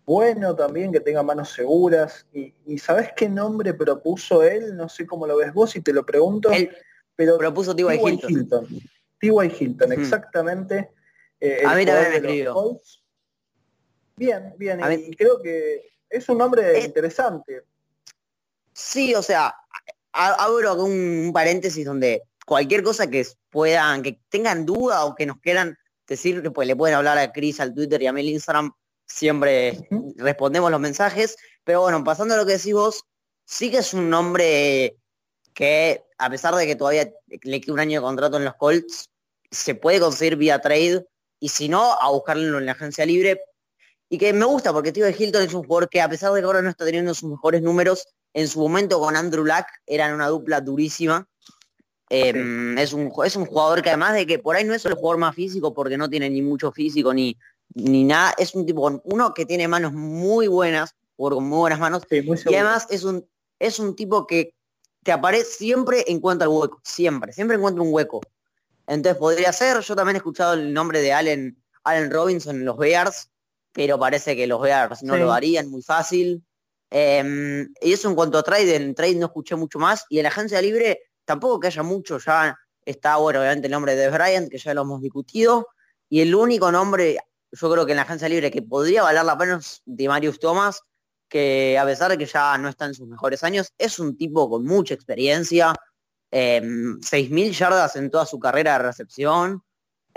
bueno 0.07 0.57
también, 0.57 0.91
que 0.91 1.01
tenga 1.01 1.23
manos 1.23 1.51
seguras. 1.51 2.27
Y, 2.33 2.79
¿sabes 2.79 3.11
qué 3.15 3.29
nombre 3.29 3.75
propuso 3.75 4.43
él? 4.43 4.75
No 4.75 4.89
sé 4.89 5.07
cómo 5.07 5.27
lo 5.27 5.37
ves 5.37 5.53
vos 5.53 5.77
y 5.77 5.83
te 5.83 5.93
lo 5.93 6.05
pregunto. 6.07 6.51
Pero 7.15 7.37
propuso 7.37 7.77
T.Y. 7.77 8.21
Hilton. 8.27 8.67
T.Y. 9.19 9.53
Hilton, 9.61 9.93
exactamente. 9.93 10.93
Eh, 11.41 11.63
a 11.67 11.75
mí 11.75 11.85
también 11.85 12.11
me 12.11 12.17
escribió. 12.17 12.81
Bien, 14.17 14.55
bien, 14.59 14.81
y 14.99 15.15
creo 15.15 15.41
que 15.41 15.98
es 16.11 16.29
un 16.29 16.39
nombre 16.39 16.81
interesante. 16.81 17.63
Sí, 18.73 19.15
o 19.15 19.23
sea, 19.23 19.55
abro 20.13 20.85
un, 20.85 21.31
paréntesis 21.33 21.85
donde 21.85 22.23
cualquier 22.47 22.83
cosa 22.83 23.09
que 23.09 23.27
puedan, 23.51 24.03
que 24.03 24.21
tengan 24.29 24.65
duda 24.65 25.05
o 25.05 25.15
que 25.15 25.27
nos 25.27 25.39
quieran 25.41 25.77
decir, 26.07 26.43
pues 26.53 26.67
le 26.67 26.77
pueden 26.77 26.97
hablar 26.97 27.19
a 27.19 27.33
Chris 27.33 27.61
al 27.61 27.75
Twitter 27.75 28.01
y 28.03 28.07
a 28.07 28.13
mí 28.13 28.21
al 28.21 28.29
Instagram, 28.29 28.73
siempre 29.07 29.89
respondemos 30.17 30.71
los 30.71 30.81
mensajes. 30.81 31.37
Pero 31.65 31.83
bueno, 31.83 32.03
pasando 32.05 32.35
a 32.35 32.37
lo 32.37 32.47
que 32.47 32.53
decís 32.53 32.73
vos, 32.73 33.05
sí 33.45 33.71
que 33.71 33.79
es 33.79 33.93
un 33.95 34.09
nombre 34.09 34.97
que 35.55 36.05
a 36.19 36.31
pesar 36.31 36.55
de 36.55 36.67
que 36.67 36.77
todavía 36.77 37.13
le 37.43 37.61
queda 37.61 37.73
un 37.73 37.81
año 37.81 38.01
de 38.01 38.05
contrato 38.05 38.37
en 38.37 38.45
los 38.45 38.55
Colts, 38.55 39.11
se 39.51 39.75
puede 39.75 40.01
conseguir 40.01 40.37
vía 40.37 40.61
trade 40.61 41.07
y 41.41 41.49
si 41.49 41.69
no, 41.69 41.93
a 41.95 42.11
buscarlo 42.11 42.59
en 42.59 42.67
la 42.67 42.73
agencia 42.73 43.07
libre. 43.07 43.41
Y 44.09 44.19
que 44.19 44.33
me 44.33 44.47
gusta 44.47 44.73
porque 44.73 44.93
Tío 44.93 45.05
de 45.05 45.15
Hilton 45.19 45.43
es 45.43 45.55
un 45.55 45.65
jugador 45.65 45.89
que 45.89 46.01
a 46.01 46.09
pesar 46.09 46.33
de 46.33 46.41
que 46.41 46.47
ahora 46.47 46.63
no 46.63 46.71
está 46.71 46.85
teniendo 46.85 47.13
sus 47.15 47.31
mejores 47.31 47.63
números, 47.63 48.07
en 48.33 48.49
su 48.49 48.61
momento 48.61 49.01
con 49.01 49.17
Andrew 49.17 49.45
Luck 49.45 49.67
eran 49.87 50.15
una 50.15 50.29
dupla 50.29 50.61
durísima. 50.61 51.29
Em, 52.11 52.79
es, 52.79 52.95
un, 52.95 53.13
es 53.25 53.37
un 53.37 53.45
jugador 53.45 53.83
que 53.83 53.91
además 53.91 54.15
de 54.15 54.27
que 54.27 54.39
por 54.39 54.57
ahí 54.57 54.65
no 54.65 54.75
es 54.75 54.87
el 54.87 54.95
jugador 54.95 55.19
más 55.19 55.35
físico 55.35 55.75
porque 55.75 55.99
no 55.99 56.09
tiene 56.09 56.31
ni 56.31 56.41
mucho 56.41 56.73
físico 56.73 57.13
ni, 57.13 57.37
ni 57.75 58.05
nada, 58.05 58.35
es 58.39 58.55
un 58.55 58.65
tipo 58.65 58.81
con 58.81 59.03
uno 59.05 59.35
que 59.35 59.45
tiene 59.45 59.69
manos 59.69 59.93
muy 59.93 60.47
buenas, 60.47 60.95
con 61.17 61.45
muy 61.45 61.59
buenas 61.59 61.79
manos, 61.79 62.03
y 62.11 62.55
además 62.55 62.87
es 62.91 63.05
un, 63.05 63.29
es 63.59 63.79
un 63.79 63.95
tipo 63.95 64.27
que 64.27 64.55
te 65.03 65.13
aparece, 65.13 65.45
siempre 65.45 66.05
encuentra 66.09 66.47
el 66.47 66.53
hueco, 66.53 66.81
siempre, 66.83 67.33
siempre 67.33 67.57
encuentra 67.57 67.83
un 67.83 67.93
hueco. 67.93 68.21
Entonces 68.87 69.19
podría 69.19 69.53
ser, 69.53 69.81
yo 69.81 69.95
también 69.95 70.17
he 70.17 70.19
escuchado 70.19 70.55
el 70.55 70.73
nombre 70.73 71.01
de 71.01 71.13
Allen, 71.13 71.63
Allen 71.85 72.11
Robinson 72.11 72.57
en 72.57 72.65
los 72.65 72.77
Bears, 72.77 73.31
pero 73.79 73.97
parece 73.97 74.35
que 74.35 74.49
los 74.49 74.61
Bears 74.61 75.05
no 75.05 75.17
lo 75.17 75.33
harían 75.33 75.71
muy 75.71 75.83
fácil. 75.83 76.45
Em, 76.91 77.73
y 77.81 77.93
eso 77.93 78.09
en 78.09 78.17
cuanto 78.17 78.37
a 78.37 78.43
trade, 78.43 78.75
en 78.75 78.93
trade 78.93 79.15
no 79.15 79.27
escuché 79.27 79.55
mucho 79.55 79.79
más. 79.79 80.05
Y 80.09 80.19
en 80.19 80.25
la 80.25 80.31
agencia 80.31 80.61
libre 80.61 81.03
tampoco 81.25 81.61
que 81.61 81.69
haya 81.69 81.85
mucho, 81.85 82.19
ya 82.19 82.59
está, 82.85 83.19
bueno, 83.19 83.39
obviamente 83.39 83.69
el 83.69 83.71
nombre 83.71 83.95
de 83.95 84.11
Bryant, 84.11 84.51
que 84.51 84.59
ya 84.59 84.75
lo 84.75 84.83
hemos 84.83 85.01
discutido. 85.01 85.69
Y 86.09 86.23
el 86.23 86.35
único 86.35 86.73
nombre, 86.73 87.19
yo 87.53 87.71
creo 87.71 87.87
que 87.87 87.93
en 87.93 87.97
la 87.99 88.03
agencia 88.03 88.29
libre 88.29 88.51
que 88.51 88.63
podría 88.63 89.05
valer 89.05 89.25
la 89.25 89.39
pena 89.39 89.59
es 89.59 89.81
de 89.85 90.09
Marius 90.09 90.41
Thomas, 90.41 90.81
que 91.29 91.79
a 91.79 91.85
pesar 91.85 92.11
de 92.11 92.19
que 92.19 92.27
ya 92.27 92.59
no 92.59 92.69
está 92.69 92.87
en 92.87 92.95
sus 92.95 93.07
mejores 93.07 93.45
años, 93.45 93.73
es 93.79 94.01
un 94.01 94.17
tipo 94.17 94.51
con 94.51 94.65
mucha 94.65 94.95
experiencia, 94.95 95.73
eh, 96.33 96.61
6.000 96.61 97.53
yardas 97.53 97.95
en 97.95 98.11
toda 98.11 98.27
su 98.27 98.41
carrera 98.41 98.73
de 98.73 98.87
recepción, 98.87 99.63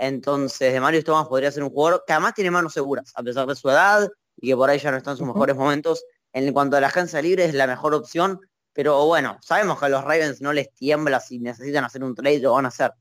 entonces 0.02 0.72
de 0.72 0.80
Mario 0.80 1.04
Thomas 1.04 1.28
podría 1.28 1.52
ser 1.52 1.62
un 1.62 1.70
jugador 1.70 2.02
que 2.04 2.12
además 2.12 2.34
tiene 2.34 2.50
manos 2.50 2.72
seguras, 2.72 3.12
a 3.14 3.22
pesar 3.22 3.46
de 3.46 3.54
su 3.54 3.70
edad 3.70 4.10
y 4.36 4.48
que 4.48 4.56
por 4.56 4.68
ahí 4.68 4.80
ya 4.80 4.90
no 4.90 4.96
está 4.96 5.12
en 5.12 5.16
sus 5.16 5.26
mejores 5.26 5.54
momentos. 5.54 6.04
En 6.32 6.52
cuanto 6.52 6.76
a 6.76 6.80
la 6.80 6.88
agencia 6.88 7.22
libre 7.22 7.44
es 7.44 7.54
la 7.54 7.68
mejor 7.68 7.94
opción, 7.94 8.40
pero 8.72 9.06
bueno, 9.06 9.38
sabemos 9.42 9.78
que 9.78 9.86
a 9.86 9.88
los 9.88 10.02
Ravens 10.02 10.40
no 10.40 10.52
les 10.52 10.72
tiembla 10.74 11.20
si 11.20 11.38
necesitan 11.38 11.84
hacer 11.84 12.02
un 12.02 12.16
trade, 12.16 12.40
lo 12.40 12.52
van 12.52 12.64
a 12.64 12.68
hacer. 12.68 12.92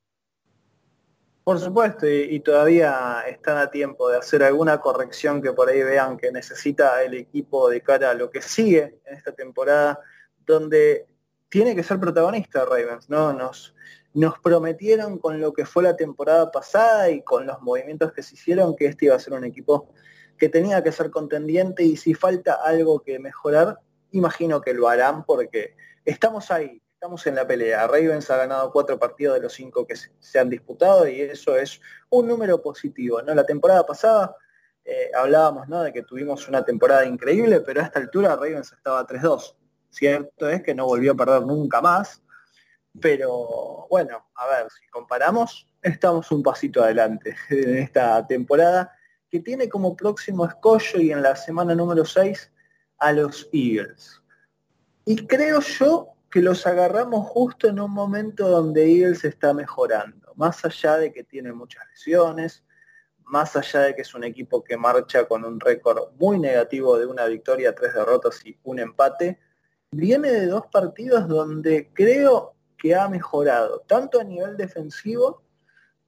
Por 1.43 1.59
supuesto, 1.59 2.07
y, 2.07 2.39
todavía 2.41 3.23
están 3.27 3.57
a 3.57 3.71
tiempo 3.71 4.09
de 4.09 4.19
hacer 4.19 4.43
alguna 4.43 4.79
corrección 4.79 5.41
que 5.41 5.53
por 5.53 5.69
ahí 5.69 5.81
vean 5.81 6.17
que 6.17 6.31
necesita 6.31 7.01
el 7.01 7.15
equipo 7.15 7.67
de 7.67 7.81
cara 7.81 8.11
a 8.11 8.13
lo 8.13 8.29
que 8.29 8.43
sigue 8.43 8.99
en 9.05 9.17
esta 9.17 9.31
temporada, 9.31 9.99
donde 10.45 11.07
tiene 11.49 11.75
que 11.75 11.81
ser 11.81 11.99
protagonista 11.99 12.63
Ravens, 12.63 13.09
¿no? 13.09 13.33
Nos, 13.33 13.73
nos 14.13 14.39
prometieron 14.39 15.17
con 15.19 15.39
lo 15.39 15.53
que 15.53 15.65
fue 15.65 15.83
la 15.83 15.95
temporada 15.95 16.51
pasada 16.51 17.09
y 17.09 17.21
con 17.21 17.45
los 17.45 17.61
movimientos 17.61 18.11
que 18.11 18.23
se 18.23 18.35
hicieron 18.35 18.75
que 18.75 18.87
este 18.87 19.05
iba 19.05 19.15
a 19.15 19.19
ser 19.19 19.33
un 19.33 19.45
equipo 19.45 19.89
que 20.37 20.49
tenía 20.49 20.83
que 20.83 20.91
ser 20.91 21.11
contendiente 21.11 21.83
y 21.83 21.95
si 21.95 22.13
falta 22.13 22.55
algo 22.55 23.01
que 23.01 23.19
mejorar, 23.19 23.79
imagino 24.11 24.59
que 24.59 24.73
lo 24.73 24.89
harán 24.89 25.23
porque 25.23 25.75
estamos 26.03 26.51
ahí, 26.51 26.81
estamos 26.93 27.25
en 27.27 27.35
la 27.35 27.47
pelea. 27.47 27.87
Ravens 27.87 28.29
ha 28.31 28.37
ganado 28.37 28.71
cuatro 28.71 28.99
partidos 28.99 29.35
de 29.35 29.41
los 29.41 29.53
cinco 29.53 29.85
que 29.85 29.95
se 29.95 30.39
han 30.39 30.49
disputado 30.49 31.07
y 31.07 31.21
eso 31.21 31.55
es 31.55 31.79
un 32.09 32.27
número 32.27 32.61
positivo. 32.61 33.21
¿no? 33.21 33.33
La 33.33 33.45
temporada 33.45 33.85
pasada 33.85 34.35
eh, 34.83 35.11
hablábamos 35.15 35.67
¿no? 35.69 35.83
de 35.83 35.93
que 35.93 36.01
tuvimos 36.01 36.47
una 36.47 36.65
temporada 36.65 37.05
increíble, 37.05 37.61
pero 37.61 37.81
a 37.81 37.85
esta 37.85 37.99
altura 37.99 38.35
Ravens 38.35 38.73
estaba 38.73 39.05
3-2. 39.05 39.55
Cierto 39.89 40.49
es 40.49 40.63
que 40.63 40.73
no 40.73 40.85
volvió 40.85 41.11
a 41.11 41.15
perder 41.15 41.41
nunca 41.43 41.81
más, 41.81 42.20
pero 42.99 43.87
bueno, 43.89 44.29
a 44.35 44.47
ver, 44.47 44.67
si 44.71 44.87
comparamos, 44.89 45.67
estamos 45.81 46.31
un 46.31 46.43
pasito 46.43 46.83
adelante 46.83 47.35
en 47.49 47.77
esta 47.77 48.25
temporada 48.27 48.95
que 49.29 49.39
tiene 49.39 49.69
como 49.69 49.95
próximo 49.95 50.45
escollo 50.45 50.99
y 50.99 51.11
en 51.11 51.21
la 51.21 51.35
semana 51.35 51.73
número 51.73 52.03
6 52.05 52.51
a 52.97 53.13
los 53.13 53.49
Eagles. 53.53 54.21
Y 55.05 55.25
creo 55.25 55.61
yo 55.61 56.09
que 56.29 56.41
los 56.41 56.67
agarramos 56.67 57.27
justo 57.27 57.67
en 57.67 57.79
un 57.79 57.91
momento 57.91 58.47
donde 58.47 58.85
Eagles 58.85 59.23
está 59.23 59.53
mejorando, 59.53 60.33
más 60.35 60.63
allá 60.65 60.97
de 60.97 61.11
que 61.11 61.23
tiene 61.23 61.51
muchas 61.53 61.85
lesiones, 61.89 62.63
más 63.25 63.55
allá 63.55 63.81
de 63.81 63.95
que 63.95 64.01
es 64.01 64.13
un 64.13 64.25
equipo 64.25 64.63
que 64.63 64.77
marcha 64.77 65.25
con 65.25 65.45
un 65.45 65.59
récord 65.59 66.11
muy 66.19 66.37
negativo 66.37 66.97
de 66.99 67.05
una 67.05 67.25
victoria, 67.25 67.73
tres 67.73 67.93
derrotas 67.93 68.45
y 68.45 68.57
un 68.63 68.79
empate, 68.79 69.39
viene 69.91 70.31
de 70.31 70.47
dos 70.47 70.67
partidos 70.67 71.27
donde 71.27 71.89
creo 71.93 72.55
que 72.81 72.95
ha 72.95 73.07
mejorado, 73.07 73.83
tanto 73.87 74.19
a 74.19 74.23
nivel 74.23 74.57
defensivo 74.57 75.43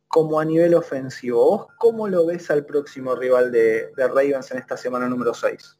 como 0.08 0.40
a 0.40 0.46
nivel 0.46 0.74
ofensivo. 0.74 1.46
¿Vos 1.46 1.68
cómo 1.78 2.08
lo 2.08 2.26
ves 2.26 2.50
al 2.50 2.66
próximo 2.66 3.16
rival 3.16 3.52
de, 3.52 3.92
de 3.96 4.08
Ravens 4.08 4.50
en 4.52 4.58
esta 4.58 4.76
semana 4.76 5.08
número 5.08 5.34
6? 5.34 5.78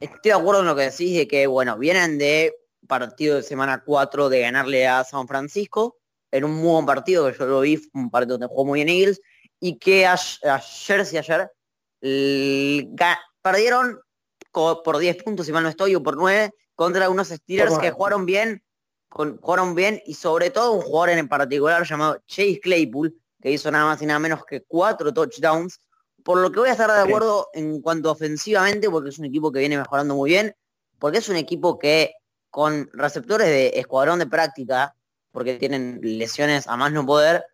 Estoy 0.00 0.18
de 0.22 0.32
acuerdo 0.32 0.62
en 0.62 0.66
lo 0.66 0.76
que 0.76 0.82
decís 0.82 1.16
de 1.16 1.28
que, 1.28 1.46
bueno, 1.46 1.76
vienen 1.78 2.18
de 2.18 2.54
partido 2.86 3.36
de 3.36 3.42
semana 3.42 3.82
4 3.84 4.28
de 4.30 4.40
ganarle 4.40 4.86
a 4.86 5.04
San 5.04 5.28
Francisco. 5.28 5.98
Era 6.30 6.46
un 6.46 6.54
muy 6.54 6.72
buen 6.72 6.86
partido, 6.86 7.30
que 7.30 7.38
yo 7.38 7.46
lo 7.46 7.60
vi, 7.60 7.80
un 7.92 8.10
partido 8.10 8.38
donde 8.38 8.46
jugó 8.46 8.64
muy 8.64 8.82
bien 8.82 8.88
Eagles, 8.88 9.20
y 9.60 9.78
que 9.78 10.06
ayer, 10.06 11.06
sí 11.06 11.18
ayer, 11.18 11.50
perdieron 13.42 14.00
por 14.52 14.98
10 14.98 15.22
puntos, 15.22 15.46
si 15.46 15.52
mal 15.52 15.62
no 15.62 15.68
estoy, 15.68 15.94
o 15.94 16.02
por 16.02 16.16
9, 16.16 16.50
contra 16.74 17.08
unos 17.08 17.28
Steelers 17.28 17.78
que 17.78 17.90
jugaron 17.90 18.26
bien, 18.26 18.62
jugaron 19.14 19.74
bien, 19.74 20.02
y 20.06 20.14
sobre 20.14 20.50
todo 20.50 20.72
un 20.72 20.82
jugador 20.82 21.10
en 21.10 21.28
particular 21.28 21.86
llamado 21.86 22.20
Chase 22.26 22.60
Claypool, 22.60 23.14
que 23.40 23.52
hizo 23.52 23.70
nada 23.70 23.84
más 23.84 24.02
y 24.02 24.06
nada 24.06 24.18
menos 24.18 24.44
que 24.44 24.62
4 24.64 25.14
touchdowns, 25.14 25.80
por 26.24 26.38
lo 26.38 26.50
que 26.50 26.60
voy 26.60 26.68
a 26.68 26.72
estar 26.72 26.90
de 26.90 27.00
acuerdo 27.00 27.48
en 27.52 27.80
cuanto 27.80 28.10
ofensivamente, 28.10 28.90
porque 28.90 29.10
es 29.10 29.18
un 29.18 29.26
equipo 29.26 29.52
que 29.52 29.60
viene 29.60 29.78
mejorando 29.78 30.14
muy 30.14 30.30
bien, 30.30 30.56
porque 30.98 31.18
es 31.18 31.28
un 31.28 31.36
equipo 31.36 31.78
que 31.78 32.14
con 32.50 32.88
receptores 32.92 33.46
de 33.46 33.72
escuadrón 33.78 34.18
de 34.18 34.26
práctica, 34.26 34.94
porque 35.30 35.54
tienen 35.54 36.00
lesiones 36.02 36.66
a 36.66 36.76
más 36.76 36.92
no 36.92 37.04
poder, 37.04 37.44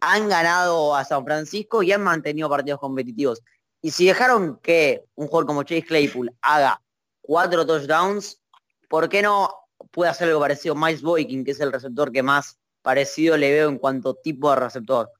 han 0.00 0.28
ganado 0.28 0.94
a 0.94 1.04
San 1.04 1.24
Francisco 1.24 1.82
y 1.82 1.92
han 1.92 2.02
mantenido 2.02 2.48
partidos 2.48 2.80
competitivos. 2.80 3.42
Y 3.82 3.90
si 3.90 4.06
dejaron 4.06 4.58
que 4.62 5.04
un 5.14 5.26
jugador 5.26 5.46
como 5.46 5.62
Chase 5.62 5.84
Claypool 5.84 6.34
haga 6.40 6.80
cuatro 7.20 7.66
touchdowns, 7.66 8.40
¿por 8.88 9.08
qué 9.08 9.22
no 9.22 9.50
puede 9.96 10.10
hacer 10.10 10.28
algo 10.28 10.40
parecido 10.40 10.74
Miles 10.74 11.00
Boykin, 11.00 11.42
que 11.42 11.52
es 11.52 11.60
el 11.60 11.72
receptor 11.72 12.12
que 12.12 12.22
más 12.22 12.58
parecido 12.82 13.38
le 13.38 13.50
veo 13.50 13.70
en 13.70 13.78
cuanto 13.78 14.14
tipo 14.14 14.50
de 14.50 14.56
receptor? 14.56 15.10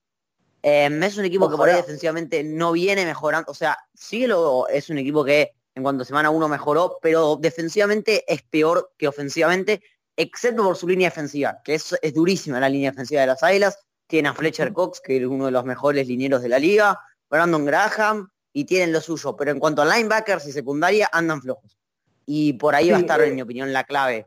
Em, 0.61 1.03
es 1.03 1.17
un 1.17 1.25
equipo 1.25 1.49
que 1.49 1.57
por 1.57 1.71
ahí 1.71 1.77
defensivamente 1.77 2.45
no 2.45 2.73
viene 2.73 3.07
mejorando, 3.07 3.51
o 3.51 3.55
sea, 3.55 3.79
sí 3.95 4.27
lo, 4.27 4.69
es 4.69 4.91
un 4.91 4.99
equipo 4.99 5.25
que 5.25 5.53
en 5.75 5.83
cuanto 5.83 6.03
a 6.03 6.05
semana 6.05 6.29
uno 6.29 6.47
mejoró, 6.47 6.99
pero 7.01 7.37
defensivamente 7.41 8.23
es 8.31 8.43
peor 8.43 8.93
que 8.99 9.09
ofensivamente, 9.09 9.83
excepto 10.15 10.63
por 10.63 10.77
su 10.77 10.87
línea 10.87 11.09
defensiva, 11.09 11.59
que 11.65 11.77
es, 11.77 11.97
es 12.03 12.13
durísima 12.13 12.61
la 12.61 12.69
línea 12.69 12.91
defensiva 12.91 13.23
de 13.23 13.29
las 13.29 13.43
Águilas. 13.43 13.79
Tiene 14.07 14.29
a 14.29 14.35
Fletcher 14.35 14.75
Cox, 14.75 15.01
que 15.01 15.17
es 15.17 15.25
uno 15.25 15.47
de 15.47 15.53
los 15.53 15.65
mejores 15.65 16.07
linieros 16.07 16.43
de 16.43 16.51
la 16.51 16.59
liga, 16.59 17.01
Brandon 17.31 17.65
Graham, 17.65 18.31
y 18.53 18.67
tienen 18.67 18.93
lo 18.93 19.01
suyo. 19.01 19.37
Pero 19.37 19.53
en 19.53 19.59
cuanto 19.59 19.81
a 19.81 19.97
linebackers 19.97 20.47
y 20.47 20.53
secundaria, 20.53 21.09
andan 21.11 21.41
flojos. 21.41 21.79
Y 22.27 22.53
por 22.55 22.75
ahí 22.75 22.91
va 22.91 22.99
a 22.99 23.01
estar, 23.01 23.21
en 23.23 23.33
eh, 23.33 23.35
mi 23.35 23.43
opinión, 23.43 23.73
la 23.73 23.85
clave. 23.85 24.27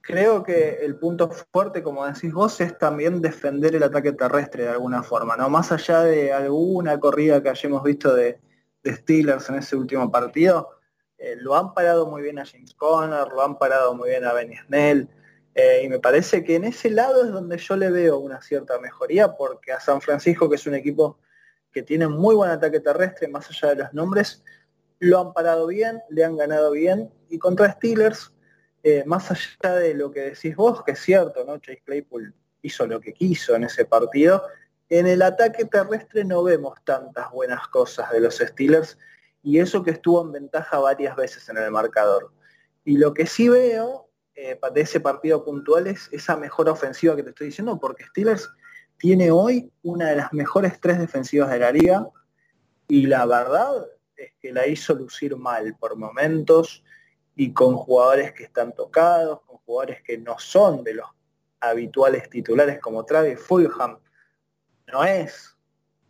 Creo 0.00 0.42
que 0.42 0.78
el 0.82 0.96
punto 0.96 1.30
fuerte, 1.52 1.82
como 1.82 2.06
decís 2.06 2.32
vos, 2.32 2.60
es 2.60 2.78
también 2.78 3.20
defender 3.20 3.74
el 3.74 3.82
ataque 3.82 4.12
terrestre 4.12 4.64
de 4.64 4.70
alguna 4.70 5.02
forma, 5.02 5.36
¿no? 5.36 5.50
Más 5.50 5.70
allá 5.70 6.02
de 6.02 6.32
alguna 6.32 6.98
corrida 6.98 7.42
que 7.42 7.50
hayamos 7.50 7.82
visto 7.82 8.14
de, 8.14 8.40
Steelers 8.86 9.50
en 9.50 9.56
ese 9.56 9.76
último 9.76 10.10
partido, 10.10 10.70
eh, 11.18 11.36
lo 11.36 11.54
han 11.54 11.74
parado 11.74 12.06
muy 12.06 12.22
bien 12.22 12.38
a 12.38 12.46
James 12.46 12.72
Conner, 12.74 13.28
lo 13.28 13.42
han 13.42 13.58
parado 13.58 13.94
muy 13.94 14.08
bien 14.08 14.24
a 14.24 14.32
Benny 14.32 14.56
Snell, 14.56 15.10
eh, 15.54 15.82
y 15.84 15.88
me 15.88 15.98
parece 15.98 16.42
que 16.42 16.54
en 16.54 16.64
ese 16.64 16.88
lado 16.88 17.24
es 17.24 17.30
donde 17.30 17.58
yo 17.58 17.76
le 17.76 17.90
veo 17.90 18.18
una 18.18 18.40
cierta 18.40 18.78
mejoría, 18.78 19.36
porque 19.36 19.72
a 19.72 19.80
San 19.80 20.00
Francisco, 20.00 20.48
que 20.48 20.56
es 20.56 20.66
un 20.66 20.74
equipo 20.74 21.18
que 21.70 21.82
tiene 21.82 22.08
muy 22.08 22.34
buen 22.34 22.50
ataque 22.50 22.80
terrestre, 22.80 23.28
más 23.28 23.50
allá 23.50 23.74
de 23.74 23.82
los 23.82 23.92
nombres, 23.92 24.42
lo 25.00 25.20
han 25.20 25.32
parado 25.32 25.66
bien, 25.66 26.00
le 26.08 26.24
han 26.24 26.36
ganado 26.36 26.70
bien, 26.70 27.12
y 27.28 27.38
contra 27.38 27.72
Steelers, 27.72 28.32
eh, 28.82 29.04
más 29.06 29.30
allá 29.30 29.74
de 29.74 29.94
lo 29.94 30.10
que 30.10 30.20
decís 30.20 30.54
vos, 30.54 30.82
que 30.84 30.92
es 30.92 31.00
cierto, 31.00 31.44
¿no? 31.44 31.58
Chase 31.58 31.82
Claypool 31.84 32.34
hizo 32.62 32.86
lo 32.86 33.00
que 33.00 33.12
quiso 33.12 33.54
en 33.54 33.64
ese 33.64 33.84
partido, 33.84 34.42
en 34.88 35.06
el 35.06 35.22
ataque 35.22 35.64
terrestre 35.66 36.24
no 36.24 36.42
vemos 36.42 36.74
tantas 36.84 37.30
buenas 37.30 37.68
cosas 37.68 38.10
de 38.10 38.20
los 38.20 38.36
Steelers 38.36 38.98
y 39.42 39.58
eso 39.58 39.82
que 39.82 39.90
estuvo 39.90 40.22
en 40.22 40.32
ventaja 40.32 40.78
varias 40.78 41.14
veces 41.14 41.48
en 41.48 41.58
el 41.58 41.70
marcador. 41.70 42.32
Y 42.84 42.96
lo 42.96 43.12
que 43.12 43.26
sí 43.26 43.48
veo 43.48 44.08
eh, 44.34 44.58
de 44.72 44.80
ese 44.80 45.00
partido 45.00 45.44
puntual 45.44 45.88
es 45.88 46.08
esa 46.10 46.36
mejor 46.36 46.68
ofensiva 46.68 47.16
que 47.16 47.22
te 47.22 47.30
estoy 47.30 47.48
diciendo, 47.48 47.78
porque 47.78 48.04
Steelers 48.06 48.48
tiene 48.96 49.30
hoy 49.30 49.70
una 49.82 50.08
de 50.08 50.16
las 50.16 50.32
mejores 50.32 50.80
tres 50.80 50.98
defensivas 50.98 51.50
de 51.50 51.58
la 51.58 51.70
liga 51.70 52.08
y 52.88 53.06
la 53.06 53.26
verdad 53.26 53.86
es 54.16 54.32
que 54.40 54.52
la 54.52 54.66
hizo 54.66 54.94
lucir 54.94 55.36
mal 55.36 55.76
por 55.78 55.96
momentos 55.96 56.82
y 57.38 57.52
con 57.52 57.76
jugadores 57.76 58.32
que 58.32 58.42
están 58.42 58.72
tocados, 58.74 59.42
con 59.42 59.58
jugadores 59.58 60.02
que 60.02 60.18
no 60.18 60.36
son 60.40 60.82
de 60.82 60.94
los 60.94 61.06
habituales 61.60 62.28
titulares 62.28 62.80
como 62.80 63.04
Travis 63.04 63.38
Fulham, 63.38 63.96
no 64.88 65.04
es 65.04 65.56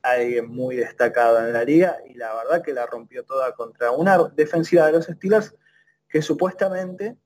alguien 0.01 0.49
muy 0.49 0.77
destacado 0.77 1.47
en 1.47 1.53
la 1.53 1.65
liga 1.65 1.99
y 2.09 2.15
la 2.15 2.35
verdad 2.35 2.63
que 2.63 2.73
la 2.73 2.87
rompió 2.87 3.25
toda 3.25 3.55
contra 3.55 3.91
una 3.91 4.17
defensiva 4.35 4.87
de 4.87 4.93
los 4.93 5.05
Steelers 5.05 5.55
que 6.09 6.23
supuestamente 6.23 7.19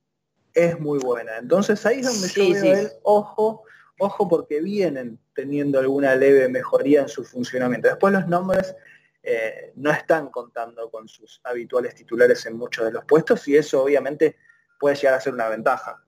es 0.52 0.80
muy 0.80 0.98
buena. 0.98 1.38
Entonces 1.38 1.86
ahí 1.86 2.00
es 2.00 2.06
donde 2.06 2.26
yo 2.26 2.60
veo 2.60 2.74
el 2.80 2.90
ojo, 3.04 3.62
ojo 4.00 4.28
porque 4.28 4.60
vienen 4.60 5.16
teniendo 5.32 5.78
alguna 5.78 6.16
leve 6.16 6.48
mejoría 6.48 7.02
en 7.02 7.08
su 7.08 7.22
funcionamiento. 7.22 7.86
Después 7.86 8.12
los 8.12 8.26
nombres 8.26 8.74
eh, 9.22 9.72
no 9.76 9.90
están 9.90 10.30
contando 10.30 10.90
con 10.90 11.08
sus 11.08 11.40
habituales 11.44 11.94
titulares 11.94 12.44
en 12.46 12.56
muchos 12.56 12.84
de 12.86 12.92
los 12.92 13.04
puestos 13.04 13.46
y 13.48 13.56
eso 13.56 13.84
obviamente 13.84 14.36
puede 14.80 14.96
llegar 14.96 15.14
a 15.14 15.20
ser 15.20 15.34
una 15.34 15.48
ventaja. 15.48 16.02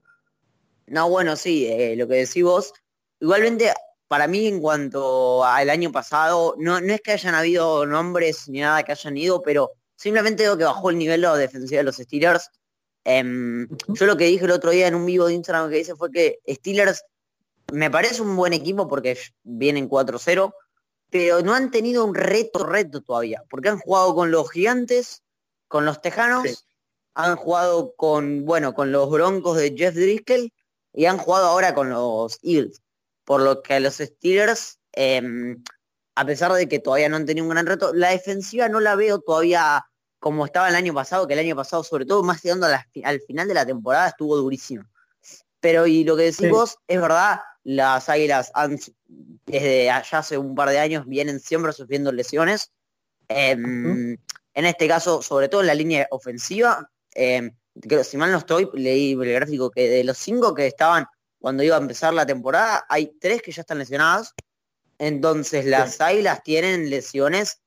No, 0.86 1.08
bueno, 1.08 1.36
sí, 1.36 1.66
eh, 1.66 1.94
lo 1.96 2.08
que 2.08 2.14
decís 2.14 2.42
vos. 2.42 2.74
Igualmente 3.20 3.72
para 4.08 4.26
mí 4.26 4.46
en 4.46 4.60
cuanto 4.60 5.44
al 5.44 5.70
año 5.70 5.90
pasado, 5.90 6.54
no, 6.58 6.80
no 6.80 6.92
es 6.92 7.00
que 7.00 7.12
hayan 7.12 7.34
habido 7.34 7.86
nombres 7.86 8.48
ni 8.48 8.60
nada 8.60 8.82
que 8.82 8.92
hayan 8.92 9.16
ido, 9.16 9.42
pero 9.42 9.72
simplemente 9.96 10.42
veo 10.42 10.58
que 10.58 10.64
bajó 10.64 10.90
el 10.90 10.98
nivel 10.98 11.20
de 11.20 11.26
la 11.26 11.36
defensiva 11.36 11.78
de 11.78 11.84
los 11.84 11.96
Steelers. 11.96 12.50
Em, 13.04 13.68
yo 13.88 14.06
lo 14.06 14.16
que 14.16 14.26
dije 14.26 14.44
el 14.44 14.50
otro 14.50 14.70
día 14.70 14.86
en 14.86 14.94
un 14.94 15.06
vivo 15.06 15.26
de 15.26 15.34
Instagram 15.34 15.70
que 15.70 15.80
hice 15.80 15.94
fue 15.94 16.10
que 16.10 16.40
Steelers 16.48 17.04
me 17.72 17.90
parece 17.90 18.22
un 18.22 18.36
buen 18.36 18.52
equipo 18.52 18.88
porque 18.88 19.18
vienen 19.42 19.88
4-0, 19.88 20.52
pero 21.14 21.42
no 21.42 21.54
han 21.54 21.70
tenido 21.70 22.04
un 22.04 22.12
reto, 22.12 22.66
reto 22.66 23.00
todavía, 23.00 23.44
porque 23.48 23.68
han 23.68 23.78
jugado 23.78 24.16
con 24.16 24.32
los 24.32 24.50
gigantes, 24.50 25.22
con 25.68 25.84
los 25.84 26.00
tejanos 26.00 26.66
han 27.14 27.36
jugado 27.36 27.94
con, 27.94 28.44
bueno, 28.44 28.74
con 28.74 28.90
los 28.90 29.08
Broncos 29.08 29.58
de 29.58 29.76
Jeff 29.78 29.94
Driscoll 29.94 30.52
y 30.92 31.04
han 31.04 31.18
jugado 31.18 31.46
ahora 31.46 31.72
con 31.72 31.88
los 31.88 32.40
Eagles. 32.42 32.82
Por 33.24 33.42
lo 33.42 33.62
que 33.62 33.78
los 33.78 33.94
Steelers, 33.98 34.80
em, 34.90 35.62
a 36.16 36.26
pesar 36.26 36.52
de 36.52 36.68
que 36.68 36.80
todavía 36.80 37.08
no 37.08 37.14
han 37.14 37.26
tenido 37.26 37.44
un 37.44 37.50
gran 37.50 37.66
reto, 37.66 37.94
la 37.94 38.10
defensiva 38.10 38.68
no 38.68 38.80
la 38.80 38.96
veo 38.96 39.20
todavía 39.20 39.86
como 40.18 40.44
estaba 40.44 40.68
el 40.68 40.74
año 40.74 40.94
pasado, 40.94 41.28
que 41.28 41.34
el 41.34 41.38
año 41.38 41.54
pasado, 41.54 41.84
sobre 41.84 42.06
todo 42.06 42.24
más 42.24 42.42
llegando 42.42 42.66
al 42.66 43.20
final 43.20 43.46
de 43.46 43.54
la 43.54 43.64
temporada, 43.64 44.08
estuvo 44.08 44.36
durísimo. 44.36 44.82
Pero 45.60 45.86
y 45.86 46.02
lo 46.02 46.16
que 46.16 46.24
decís 46.24 46.50
vos, 46.50 46.76
es 46.88 47.00
verdad, 47.00 47.38
las 47.64 48.08
Águilas 48.08 48.50
han, 48.54 48.78
desde 49.46 49.90
allá 49.90 50.18
hace 50.18 50.38
un 50.38 50.54
par 50.54 50.68
de 50.70 50.78
años 50.78 51.06
vienen 51.06 51.40
siempre 51.40 51.72
sufriendo 51.72 52.12
lesiones. 52.12 52.70
Em, 53.28 54.12
en 54.54 54.66
este 54.66 54.86
caso, 54.86 55.22
sobre 55.22 55.48
todo 55.48 55.62
en 55.62 55.66
la 55.66 55.74
línea 55.74 56.06
ofensiva, 56.10 56.90
eh, 57.14 57.50
si 58.04 58.16
mal 58.16 58.30
no 58.30 58.38
estoy, 58.38 58.68
leí 58.74 59.12
el 59.12 59.32
gráfico 59.32 59.70
que 59.70 59.88
de 59.88 60.04
los 60.04 60.18
cinco 60.18 60.54
que 60.54 60.66
estaban 60.66 61.06
cuando 61.40 61.62
iba 61.62 61.76
a 61.76 61.80
empezar 61.80 62.14
la 62.14 62.24
temporada, 62.24 62.86
hay 62.88 63.12
tres 63.20 63.42
que 63.42 63.52
ya 63.52 63.62
están 63.62 63.78
lesionadas. 63.78 64.34
Entonces 64.98 65.66
las 65.66 66.00
Águilas 66.00 66.42
tienen 66.42 66.88
lesiones 66.88 67.60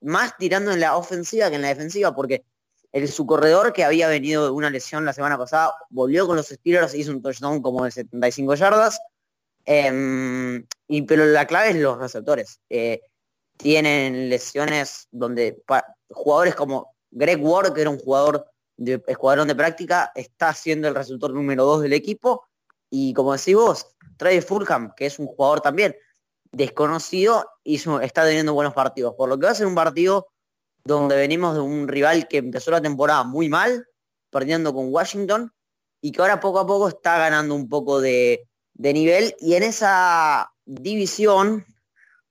más 0.00 0.36
tirando 0.38 0.72
en 0.72 0.80
la 0.80 0.96
ofensiva 0.96 1.48
que 1.48 1.56
en 1.56 1.62
la 1.62 1.68
defensiva, 1.68 2.14
porque 2.14 2.44
el, 2.92 3.08
su 3.08 3.26
corredor 3.26 3.72
que 3.72 3.84
había 3.84 4.08
venido 4.08 4.44
de 4.44 4.50
una 4.50 4.70
lesión 4.70 5.04
la 5.04 5.12
semana 5.12 5.38
pasada, 5.38 5.72
volvió 5.90 6.26
con 6.26 6.36
los 6.36 6.48
Steelers, 6.48 6.94
hizo 6.94 7.12
un 7.12 7.22
touchdown 7.22 7.62
como 7.62 7.84
de 7.84 7.90
75 7.90 8.54
yardas. 8.54 9.00
Em, 9.64 10.66
y, 10.88 11.02
pero 11.02 11.26
la 11.26 11.46
clave 11.46 11.70
es 11.70 11.76
los 11.76 11.98
receptores. 11.98 12.60
Eh, 12.68 13.00
tienen 13.56 14.28
lesiones 14.28 15.08
donde 15.10 15.62
jugadores 16.10 16.54
como 16.54 16.94
Greg 17.10 17.42
Ward, 17.42 17.74
que 17.74 17.82
era 17.82 17.90
un 17.90 17.98
jugador 17.98 18.46
de 18.76 19.02
escuadrón 19.06 19.48
de 19.48 19.54
práctica, 19.54 20.10
está 20.14 20.54
siendo 20.54 20.88
el 20.88 20.94
resultado 20.94 21.34
número 21.34 21.64
dos 21.64 21.82
del 21.82 21.92
equipo. 21.92 22.46
Y 22.88 23.12
como 23.12 23.32
decís 23.32 23.54
vos, 23.54 23.86
Travis 24.16 24.46
Fulham, 24.46 24.92
que 24.96 25.06
es 25.06 25.18
un 25.18 25.26
jugador 25.26 25.60
también 25.60 25.94
desconocido, 26.52 27.48
hizo, 27.62 28.00
está 28.00 28.24
teniendo 28.24 28.54
buenos 28.54 28.74
partidos. 28.74 29.14
Por 29.14 29.28
lo 29.28 29.38
que 29.38 29.46
va 29.46 29.52
a 29.52 29.54
ser 29.54 29.66
un 29.66 29.74
partido 29.74 30.28
donde 30.84 31.16
venimos 31.16 31.54
de 31.54 31.60
un 31.60 31.86
rival 31.86 32.26
que 32.26 32.38
empezó 32.38 32.70
la 32.70 32.80
temporada 32.80 33.22
muy 33.22 33.48
mal, 33.48 33.86
perdiendo 34.30 34.72
con 34.72 34.92
Washington, 34.92 35.52
y 36.00 36.12
que 36.12 36.22
ahora 36.22 36.40
poco 36.40 36.58
a 36.58 36.66
poco 36.66 36.88
está 36.88 37.18
ganando 37.18 37.54
un 37.54 37.68
poco 37.68 38.00
de, 38.00 38.48
de 38.80 38.94
nivel. 38.94 39.36
Y 39.38 39.54
en 39.54 39.62
esa 39.62 40.50
división, 40.64 41.66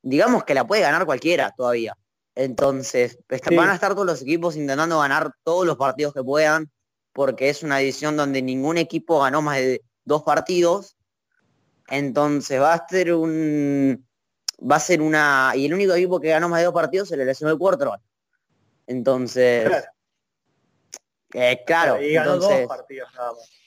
digamos 0.02 0.44
que 0.46 0.56
la 0.56 0.66
puede 0.66 0.82
ganar 0.82 1.06
cualquiera 1.06 1.54
todavía. 1.56 1.96
Entonces, 2.34 3.20
van 3.56 3.70
a 3.70 3.76
estar 3.76 3.94
todos 3.94 4.08
los 4.08 4.22
equipos 4.24 4.56
intentando 4.56 5.00
ganar 5.00 5.32
todos 5.44 5.66
los 5.68 5.78
partidos 5.78 6.14
que 6.14 6.24
puedan, 6.24 6.72
porque 7.14 7.50
es 7.50 7.62
una 7.62 7.80
edición 7.82 8.18
donde 8.18 8.42
ningún 8.42 8.78
equipo 8.78 9.20
ganó 9.20 9.44
más 9.44 9.58
de 9.58 9.84
dos 10.06 10.24
partidos. 10.24 10.98
Entonces 11.88 12.60
va 12.60 12.74
a 12.74 12.88
ser 12.88 13.14
un. 13.14 14.08
Va 14.60 14.78
a 14.78 14.80
ser 14.80 15.02
una. 15.02 15.52
Y 15.56 15.68
el 15.68 15.74
único 15.74 15.94
equipo 15.94 16.20
que 16.20 16.30
ganó 16.30 16.50
más 16.50 16.60
de 16.60 16.66
dos 16.66 16.74
partidos 16.74 17.10
se 17.10 17.18
le 17.18 17.26
lesionó 17.26 17.52
el 17.52 17.60
cuarto. 17.60 17.96
Entonces. 18.88 19.68
Claro. 19.68 19.88
Eh, 21.34 21.64
claro, 21.64 22.02
y 22.02 22.14
ganó 22.14 22.38
dos 22.38 22.68
partidos 22.68 23.14
nada 23.14 23.34
más. 23.34 23.59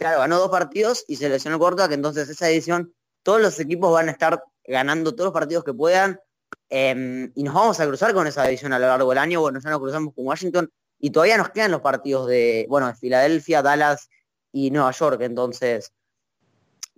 Claro, 0.00 0.18
ganó 0.18 0.38
dos 0.38 0.50
partidos 0.50 1.04
y 1.06 1.16
se 1.16 1.28
lesionó 1.28 1.58
cuarto, 1.58 1.86
que 1.88 1.94
entonces 1.94 2.28
esa 2.28 2.48
edición, 2.50 2.92
todos 3.22 3.40
los 3.40 3.60
equipos 3.60 3.92
van 3.92 4.08
a 4.08 4.12
estar 4.12 4.42
ganando 4.64 5.14
todos 5.14 5.26
los 5.26 5.34
partidos 5.34 5.62
que 5.62 5.74
puedan 5.74 6.20
Em, 6.68 7.32
y 7.34 7.42
nos 7.42 7.54
vamos 7.54 7.80
a 7.80 7.86
cruzar 7.86 8.14
con 8.14 8.26
esa 8.28 8.44
división 8.44 8.72
a 8.72 8.78
lo 8.78 8.86
largo 8.86 9.10
del 9.10 9.18
año. 9.18 9.40
Bueno, 9.40 9.58
ya 9.60 9.70
nos 9.70 9.80
cruzamos 9.80 10.14
con 10.14 10.26
Washington 10.26 10.70
y 10.98 11.10
todavía 11.10 11.36
nos 11.36 11.50
quedan 11.50 11.72
los 11.72 11.80
partidos 11.80 12.28
de, 12.28 12.66
bueno, 12.68 12.86
de 12.86 12.94
Filadelfia, 12.94 13.62
Dallas 13.62 14.08
y 14.52 14.70
Nueva 14.70 14.92
York. 14.92 15.20
Entonces, 15.22 15.92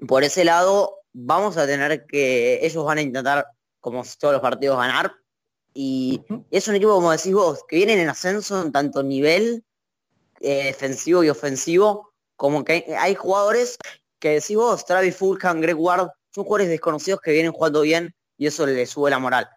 por 0.06 0.24
ese 0.24 0.44
lado, 0.44 0.98
vamos 1.12 1.56
a 1.56 1.66
tener 1.66 2.06
que, 2.06 2.64
ellos 2.64 2.84
van 2.84 2.98
a 2.98 3.02
intentar, 3.02 3.46
como 3.80 4.02
todos 4.18 4.34
los 4.34 4.42
partidos, 4.42 4.76
ganar. 4.76 5.14
Y 5.74 6.22
es 6.50 6.68
un 6.68 6.74
equipo, 6.74 6.94
como 6.94 7.10
decís 7.10 7.32
vos, 7.32 7.64
que 7.66 7.76
vienen 7.76 7.98
en 7.98 8.10
ascenso 8.10 8.60
en 8.60 8.72
tanto 8.72 9.02
nivel 9.02 9.64
eh, 10.40 10.64
defensivo 10.64 11.24
y 11.24 11.30
ofensivo, 11.30 12.12
como 12.37 12.64
que 12.64 12.95
hay 12.99 13.14
jugadores 13.14 13.77
que 14.18 14.31
decís 14.31 14.57
vos, 14.57 14.85
Travis 14.85 15.16
Fulham, 15.16 15.61
Greg 15.61 15.79
Ward, 15.79 16.09
son 16.31 16.45
jugadores 16.45 16.68
desconocidos 16.68 17.21
que 17.21 17.33
vienen 17.33 17.53
jugando 17.53 17.83
bien 17.83 18.14
y 18.37 18.47
eso 18.47 18.66
le 18.66 18.87
sube 18.87 19.11
la 19.11 19.18
moral. 19.18 19.49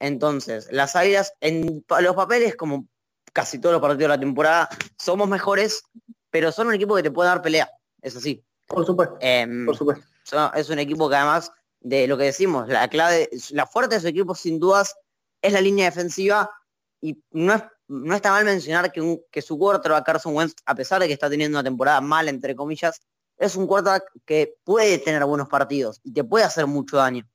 Entonces, 0.00 0.68
las 0.70 0.94
Águilas, 0.96 1.32
en 1.40 1.84
los 2.00 2.14
papeles, 2.14 2.56
como 2.56 2.86
casi 3.32 3.58
todos 3.60 3.72
los 3.72 3.82
partidos 3.82 4.10
de 4.10 4.16
la 4.16 4.20
temporada, 4.20 4.68
somos 4.98 5.28
mejores, 5.28 5.82
pero 6.30 6.52
son 6.52 6.68
un 6.68 6.74
equipo 6.74 6.94
que 6.94 7.02
te 7.02 7.10
puede 7.10 7.28
dar 7.28 7.42
pelea, 7.42 7.70
es 8.02 8.16
así. 8.16 8.44
Por 8.66 8.84
supuesto. 8.84 9.16
Em, 9.20 9.66
por 9.66 9.76
supuesto. 9.76 10.06
Es 10.54 10.68
un 10.68 10.78
equipo 10.78 11.08
que 11.08 11.16
además 11.16 11.50
de 11.80 12.06
lo 12.06 12.18
que 12.18 12.24
decimos, 12.24 12.68
la 12.68 12.88
clave, 12.88 13.30
la 13.50 13.66
fuerte 13.66 13.94
de 13.94 14.00
su 14.00 14.08
equipo 14.08 14.34
sin 14.34 14.58
dudas 14.58 14.96
es 15.40 15.52
la 15.52 15.60
línea 15.60 15.86
defensiva 15.86 16.50
y 17.00 17.22
no, 17.30 17.62
no 17.88 18.14
está 18.14 18.30
mal 18.30 18.44
mencionar 18.44 18.92
que, 18.92 19.00
un, 19.00 19.20
que 19.30 19.42
su 19.42 19.58
quarterback 19.58 20.04
Carson 20.04 20.36
Wentz, 20.36 20.54
a 20.66 20.74
pesar 20.74 21.00
de 21.00 21.06
que 21.06 21.14
está 21.14 21.28
teniendo 21.28 21.58
una 21.58 21.64
temporada 21.64 22.00
mal, 22.00 22.28
entre 22.28 22.54
comillas, 22.54 23.00
es 23.36 23.56
un 23.56 23.66
quarterback 23.66 24.04
que 24.24 24.56
puede 24.64 24.98
tener 24.98 25.24
buenos 25.24 25.48
partidos 25.48 26.00
y 26.04 26.12
te 26.12 26.24
puede 26.24 26.44
hacer 26.44 26.66
mucho 26.66 26.98
daño. 26.98 27.26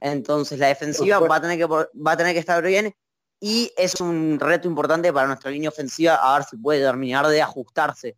Entonces 0.00 0.58
la 0.58 0.68
defensiva 0.68 1.18
va 1.18 1.36
a, 1.36 1.40
tener 1.40 1.58
que, 1.58 1.66
va 1.66 2.12
a 2.12 2.16
tener 2.16 2.34
que 2.34 2.40
estar 2.40 2.62
bien 2.62 2.94
y 3.40 3.72
es 3.76 4.00
un 4.00 4.38
reto 4.38 4.68
importante 4.68 5.12
para 5.12 5.26
nuestra 5.26 5.50
línea 5.50 5.70
ofensiva 5.70 6.16
a 6.16 6.38
ver 6.38 6.46
si 6.46 6.56
puede 6.56 6.84
terminar 6.84 7.26
de 7.26 7.42
ajustarse. 7.42 8.16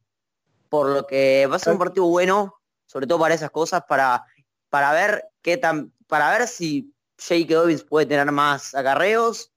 Por 0.69 0.89
lo 0.89 1.07
que 1.07 1.47
va 1.47 1.57
a 1.57 1.59
ser 1.59 1.73
un 1.73 1.79
partido 1.79 2.07
bueno, 2.07 2.61
sobre 2.87 3.07
todo 3.07 3.19
para 3.19 3.35
esas 3.35 3.51
cosas, 3.51 3.83
para, 3.89 4.25
para 4.69 4.93
ver 4.93 5.25
qué 5.41 5.57
tan, 5.57 5.93
para 6.07 6.31
ver 6.37 6.47
si 6.47 6.93
Jake 7.17 7.55
Dobbins 7.55 7.85
puede 7.85 8.07
tener 8.07 8.31
más 8.33 8.75
acarreos, 8.75 9.51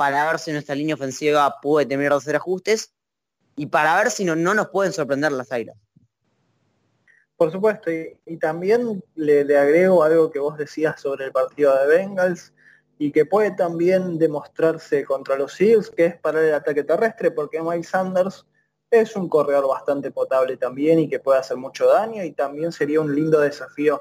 para 0.00 0.30
ver 0.30 0.38
si 0.38 0.50
nuestra 0.50 0.74
línea 0.74 0.94
ofensiva 0.94 1.60
puede 1.60 1.84
de 1.84 2.06
hacer 2.06 2.34
ajustes 2.34 2.94
y 3.54 3.66
para 3.66 3.94
ver 3.96 4.10
si 4.10 4.24
no, 4.24 4.34
no 4.34 4.54
nos 4.54 4.68
pueden 4.68 4.94
sorprender 4.94 5.30
las 5.30 5.52
airas. 5.52 5.76
Por 7.36 7.52
supuesto, 7.52 7.90
y, 7.90 8.38
también 8.38 9.04
le, 9.14 9.42
agrego 9.58 10.02
algo 10.02 10.30
que 10.30 10.38
vos 10.38 10.56
decías 10.56 10.98
sobre 10.98 11.26
el 11.26 11.32
partido 11.32 11.76
de 11.76 11.86
Bengals 11.86 12.54
y 12.98 13.12
que 13.12 13.26
puede 13.26 13.50
también 13.50 14.18
demostrarse 14.18 15.04
contra 15.04 15.36
los 15.36 15.60
Eagles, 15.60 15.90
que 15.90 16.06
es 16.06 16.16
para 16.16 16.40
el 16.48 16.54
ataque 16.54 16.82
terrestre, 16.82 17.30
porque 17.30 17.60
Mike 17.60 17.84
Sanders 17.84 18.46
es 18.90 19.14
un 19.16 19.28
corredor 19.28 19.68
bastante 19.68 20.10
potable 20.10 20.56
también 20.56 20.98
y 20.98 21.10
que 21.10 21.20
puede 21.20 21.40
hacer 21.40 21.58
mucho 21.58 21.86
daño 21.86 22.24
y 22.24 22.32
también 22.32 22.72
sería 22.72 23.02
un 23.02 23.14
lindo 23.14 23.38
desafío 23.38 24.00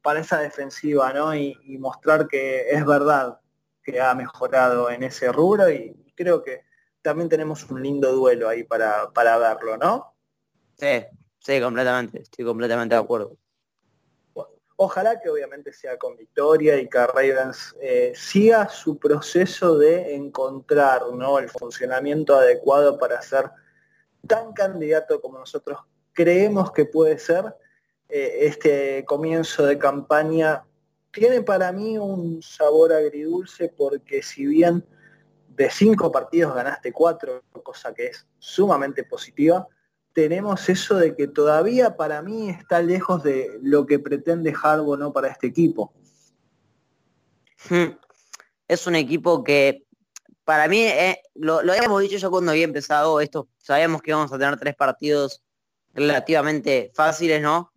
para 0.00 0.20
esa 0.20 0.38
defensiva, 0.38 1.12
¿no? 1.12 1.34
Y, 1.34 1.58
mostrar 1.80 2.28
que 2.28 2.70
es 2.70 2.86
verdad 2.86 3.40
que 3.90 4.00
ha 4.00 4.14
mejorado 4.14 4.90
en 4.90 5.02
ese 5.02 5.30
rubro 5.32 5.70
y 5.70 6.12
creo 6.14 6.42
que 6.42 6.64
también 7.02 7.28
tenemos 7.28 7.68
un 7.70 7.82
lindo 7.82 8.12
duelo 8.12 8.48
ahí 8.48 8.64
para, 8.64 9.10
para 9.10 9.38
verlo, 9.38 9.76
¿no? 9.76 10.14
Sí, 10.76 11.04
Sí, 11.40 11.58
completamente, 11.60 12.20
estoy 12.20 12.44
completamente 12.44 12.94
de 12.94 13.00
acuerdo. 13.00 13.36
ojalá 14.76 15.20
que 15.20 15.28
obviamente 15.28 15.72
sea 15.72 15.98
con 15.98 16.16
victoria 16.16 16.78
y 16.78 16.88
que 16.88 17.06
Ravens 17.06 17.76
eh, 17.82 18.12
siga 18.14 18.68
su 18.68 18.98
proceso 18.98 19.76
de 19.78 20.14
encontrar 20.14 21.02
¿no? 21.12 21.38
el 21.38 21.50
funcionamiento 21.50 22.34
adecuado 22.34 22.98
para 22.98 23.20
ser 23.20 23.50
tan 24.26 24.52
candidato 24.52 25.20
como 25.20 25.38
nosotros 25.38 25.78
creemos 26.12 26.72
que 26.72 26.84
puede 26.86 27.18
ser. 27.18 27.54
Eh, 28.08 28.46
este 28.46 29.04
comienzo 29.04 29.64
de 29.64 29.78
campaña 29.78 30.64
tiene 31.12 31.42
para 31.42 31.72
mí 31.72 31.98
un 31.98 32.42
sabor 32.42 32.92
agridulce 32.92 33.68
porque 33.68 34.22
si 34.22 34.46
bien 34.46 34.84
de 35.48 35.70
cinco 35.70 36.10
partidos 36.10 36.54
ganaste 36.54 36.92
cuatro, 36.92 37.42
cosa 37.62 37.92
que 37.92 38.06
es 38.06 38.26
sumamente 38.38 39.04
positiva, 39.04 39.66
tenemos 40.12 40.68
eso 40.68 40.96
de 40.96 41.14
que 41.14 41.28
todavía 41.28 41.96
para 41.96 42.22
mí 42.22 42.50
está 42.50 42.80
lejos 42.80 43.22
de 43.22 43.58
lo 43.62 43.86
que 43.86 43.98
pretende 43.98 44.54
Harbo 44.60 44.96
¿no? 44.96 45.12
para 45.12 45.28
este 45.28 45.48
equipo. 45.48 45.92
Hmm. 47.68 47.96
Es 48.66 48.86
un 48.86 48.94
equipo 48.94 49.44
que 49.44 49.84
para 50.44 50.66
mí, 50.66 50.82
eh, 50.82 51.20
lo, 51.34 51.62
lo, 51.62 51.72
habíamos 51.72 52.02
dicho 52.02 52.16
yo 52.16 52.30
cuando 52.30 52.50
había 52.52 52.64
empezado 52.64 53.20
esto, 53.20 53.48
sabíamos 53.58 54.02
que 54.02 54.10
íbamos 54.10 54.32
a 54.32 54.38
tener 54.38 54.58
tres 54.58 54.74
partidos 54.74 55.42
relativamente 55.92 56.90
fáciles, 56.94 57.42
¿no? 57.42 57.69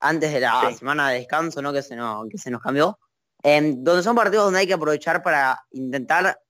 Antes 0.00 0.32
de 0.32 0.40
la 0.40 0.72
semana 0.76 1.10
de 1.10 1.18
descanso, 1.18 1.60
¿no? 1.62 1.72
Que 1.72 1.82
se 1.82 1.96
nos, 1.96 2.28
que 2.28 2.38
se 2.38 2.50
nos 2.50 2.62
cambió. 2.62 2.98
Em, 3.42 3.82
donde 3.82 4.02
son 4.02 4.16
partidos 4.16 4.46
donde 4.46 4.60
hay 4.60 4.66
que 4.66 4.74
aprovechar 4.74 5.22
para 5.22 5.64
intentar 5.70 6.40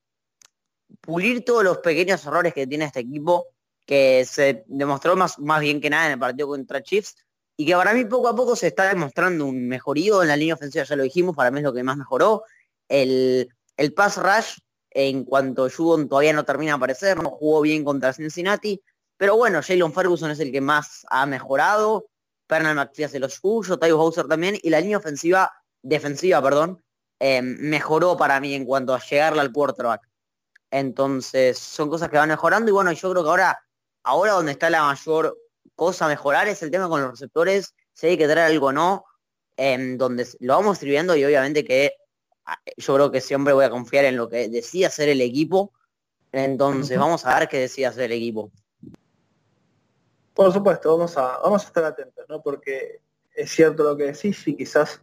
pulir 1.01 1.45
todos 1.45 1.63
los 1.63 1.79
pequeños 1.79 2.25
errores 2.25 2.55
que 2.55 2.67
tiene 2.67 2.87
este 2.87 3.01
equipo 3.01 3.47
que 3.87 4.25
se 4.27 4.65
demostró 4.67 5.17
más, 5.17 5.39
más 5.39 5.61
bien 5.61 5.81
que 5.81 5.91
nada 5.91 6.07
en 6.07 6.13
el 6.13 6.19
partido 6.19 6.49
contra 6.49 6.83
Chiefs 6.83 7.17
y 7.57 7.67
que 7.67 7.75
para 7.75 7.93
mí 7.93 8.05
poco 8.05 8.29
a 8.29 8.37
poco 8.37 8.55
se 8.55 8.69
está 8.69 8.89
demostrando 8.89 9.47
un 9.47 9.67
mejorío 9.67 10.23
en 10.23 10.29
la 10.29 10.37
línea 10.37 10.55
ofensiva, 10.55 10.85
ya 10.85 10.95
lo 10.95 11.03
dijimos, 11.03 11.35
para 11.35 11.51
mí 11.51 11.59
es 11.59 11.65
lo 11.65 11.73
que 11.73 11.83
más 11.83 11.97
mejoró. 11.97 12.45
El, 12.87 13.49
el 13.77 13.95
pass 13.95 14.17
rush, 14.17 14.59
en 14.91 15.25
cuanto 15.25 15.69
Judon 15.69 16.09
todavía 16.09 16.33
no 16.33 16.45
termina 16.45 16.73
de 16.73 16.77
aparecer, 16.77 17.21
no 17.21 17.31
jugó 17.31 17.61
bien 17.63 17.85
contra 17.85 18.13
Cincinnati, 18.13 18.81
Pero 19.17 19.37
bueno, 19.37 19.61
Jalen 19.61 19.93
Ferguson 19.93 20.31
es 20.31 20.39
el 20.39 20.53
que 20.53 20.61
más 20.61 21.05
ha 21.11 21.27
mejorado. 21.27 22.07
Pernal 22.49 22.75
McPhee 22.75 23.05
hace 23.05 23.21
lo 23.21 23.29
suyo, 23.29 23.79
Hauser 23.81 24.27
también. 24.27 24.59
Y 24.63 24.71
la 24.71 24.81
línea 24.81 24.99
ofensiva, 24.99 25.53
defensiva, 25.83 26.43
perdón, 26.43 26.83
eh, 27.21 27.43
mejoró 27.43 28.17
para 28.17 28.41
mí 28.41 28.55
en 28.55 28.65
cuanto 28.65 28.95
a 28.95 29.01
llegarle 29.01 29.41
al 29.41 29.53
quarterback. 29.53 30.09
Entonces, 30.71 31.59
son 31.59 31.89
cosas 31.91 32.09
que 32.09 32.17
van 32.17 32.29
mejorando. 32.29 32.71
Y 32.71 32.73
bueno, 32.73 32.91
yo 32.91 33.11
creo 33.11 33.23
que 33.23 33.31
ahora, 33.31 33.61
ahora 34.03 34.33
donde 34.33 34.53
está 34.53 34.71
la 34.71 34.83
mayor 34.83 35.39
cosa 35.75 36.07
a 36.07 36.09
mejorar 36.09 36.49
es 36.49 36.63
el 36.63 36.71
tema 36.71 36.89
con 36.89 37.03
los 37.03 37.11
receptores. 37.11 37.75
Si 37.93 38.07
hay 38.07 38.19
que 38.19 38.27
traer 38.27 38.51
algo 38.51 38.69
o 38.69 38.73
no. 38.73 39.05
en 39.57 39.99
donde 39.99 40.27
lo 40.41 40.55
vamos 40.55 40.77
escribiendo 40.77 41.17
y 41.17 41.25
obviamente 41.25 41.65
que 41.65 41.93
ah, 42.47 42.59
yo 42.77 42.95
creo 42.95 43.11
que 43.11 43.21
siempre 43.21 43.53
voy 43.53 43.65
a 43.65 43.71
confiar 43.71 44.05
en 44.05 44.17
lo 44.17 44.29
que 44.29 44.49
decía 44.49 44.89
hacer 44.89 45.09
el 45.09 45.21
equipo. 45.21 45.73
Entonces, 46.33 46.99
vamos 46.99 47.27
a 47.27 47.39
ver 47.39 47.49
qué 47.49 47.59
decía 47.59 47.91
hacer 47.91 48.05
el 48.05 48.13
equipo. 48.13 48.53
Por 50.39 50.53
supuesto, 50.53 50.97
vamos 50.97 51.17
a, 51.17 51.39
vamos 51.39 51.65
a 51.65 51.67
estar 51.67 51.83
atentos, 51.83 52.25
¿no? 52.29 52.41
Porque 52.41 53.01
es 53.35 53.51
cierto 53.51 53.83
lo 53.83 53.97
que 53.97 54.05
decís 54.05 54.47
y 54.47 54.55
quizás 54.55 55.03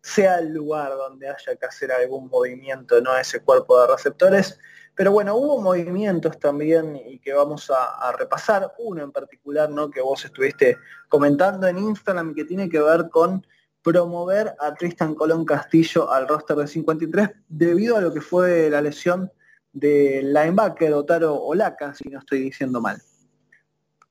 sea 0.00 0.38
el 0.38 0.52
lugar 0.52 0.92
donde 0.92 1.28
haya 1.28 1.56
que 1.56 1.66
hacer 1.66 1.90
algún 1.90 2.28
movimiento, 2.28 3.00
¿no? 3.00 3.16
Ese 3.18 3.40
cuerpo 3.40 3.80
de 3.80 3.88
receptores. 3.88 4.60
Pero 4.94 5.10
bueno, 5.10 5.34
hubo 5.34 5.60
movimientos 5.60 6.38
también 6.38 6.94
y 7.04 7.18
que 7.18 7.32
vamos 7.32 7.68
a, 7.68 8.12
repasar. 8.12 8.74
Uno 8.78 9.02
en 9.02 9.10
particular, 9.10 9.68
¿no? 9.70 9.90
Que 9.90 10.00
vos 10.00 10.24
estuviste 10.24 10.76
comentando 11.08 11.66
en 11.66 11.78
Instagram 11.78 12.32
que 12.32 12.44
tiene 12.44 12.68
que 12.68 12.80
ver 12.80 13.08
con 13.10 13.44
promover 13.82 14.54
a 14.60 14.72
Tristan 14.72 15.16
Colón 15.16 15.44
Castillo 15.44 16.12
al 16.12 16.28
roster 16.28 16.58
de 16.58 16.68
53 16.68 17.30
debido 17.48 17.96
a 17.96 18.00
lo 18.00 18.14
que 18.14 18.20
fue 18.20 18.70
la 18.70 18.80
lesión 18.80 19.32
del 19.72 20.32
linebacker 20.32 20.94
Otaro 20.94 21.34
Olaca, 21.34 21.92
si 21.92 22.08
no 22.08 22.20
estoy 22.20 22.38
diciendo 22.38 22.80
mal. 22.80 23.02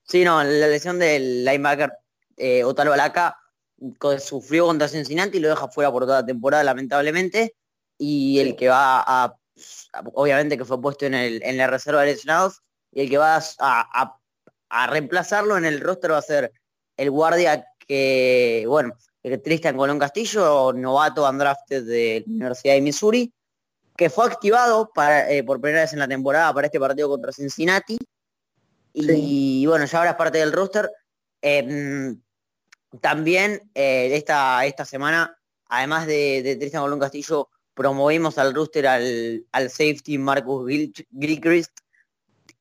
Sí, 0.08 0.24
no, 0.24 0.44
la 0.44 0.68
lesión 0.68 1.00
del 1.00 1.44
linebacker 1.44 1.92
eh, 2.38 2.64
Otalo 2.64 2.94
Alaca 2.94 3.38
sufrió 4.20 4.68
contra 4.68 4.88
Cincinnati 4.88 5.38
y 5.38 5.42
lo 5.42 5.50
deja 5.50 5.68
fuera 5.68 5.92
por 5.92 6.04
toda 6.04 6.22
la 6.22 6.26
temporada, 6.26 6.64
lamentablemente. 6.64 7.56
Y 7.98 8.40
el 8.40 8.56
que 8.56 8.70
va 8.70 9.04
a, 9.06 9.36
obviamente 10.14 10.58
que 10.58 10.66
fue 10.66 10.82
puesto 10.82 11.06
en, 11.06 11.16
el, 11.16 11.42
en 11.44 11.58
la 11.58 11.68
reserva 11.68 12.02
de 12.02 12.14
lesionados, 12.14 12.62
y 12.92 13.02
el 13.02 13.10
que 13.10 13.18
va 13.18 13.42
a, 13.60 14.20
reemplazarlo 14.90 15.58
en 15.58 15.66
el 15.66 15.80
roster 15.80 16.12
va 16.12 16.18
a 16.18 16.22
ser 16.22 16.52
el 16.98 17.10
guardia 17.10 17.66
que, 17.88 18.66
bueno, 18.68 18.94
el 19.24 19.42
Tristan 19.42 19.78
Colón 19.78 20.00
Castillo, 20.00 20.74
novato 20.74 21.28
undrafted 21.28 21.84
de 21.84 22.24
la 22.28 22.34
Universidad 22.34 22.74
de 22.76 22.82
Missouri, 22.82 23.34
que 23.98 24.10
fue 24.10 24.26
activado 24.26 24.92
para, 24.94 25.32
eh, 25.32 25.44
por 25.44 25.62
primera 25.62 25.82
vez 25.82 25.94
en 25.94 26.00
la 26.00 26.08
temporada 26.08 26.54
para 26.54 26.68
este 26.68 26.80
partido 26.80 27.10
contra 27.10 27.32
Cincinnati 27.32 27.98
y 28.96 29.66
bueno, 29.66 29.86
ya 29.86 29.98
ahora 29.98 30.12
es 30.12 30.16
parte 30.16 30.38
del 30.38 30.54
roster. 30.54 30.90
Em, 31.42 32.20
también 33.02 33.70
eh, 33.76 34.10
esta, 34.14 34.66
esta 34.66 34.86
semana, 34.86 35.38
además 35.68 36.08
de, 36.08 36.42
de 36.44 36.56
Tristan 36.56 36.82
Colón 36.82 37.00
Castillo, 37.00 37.50
promovimos 37.74 38.38
al 38.38 38.56
roster 38.56 38.88
al, 38.88 39.70
safety 39.70 40.18
Marcus 40.18 40.72
Gilchrist, 41.20 41.72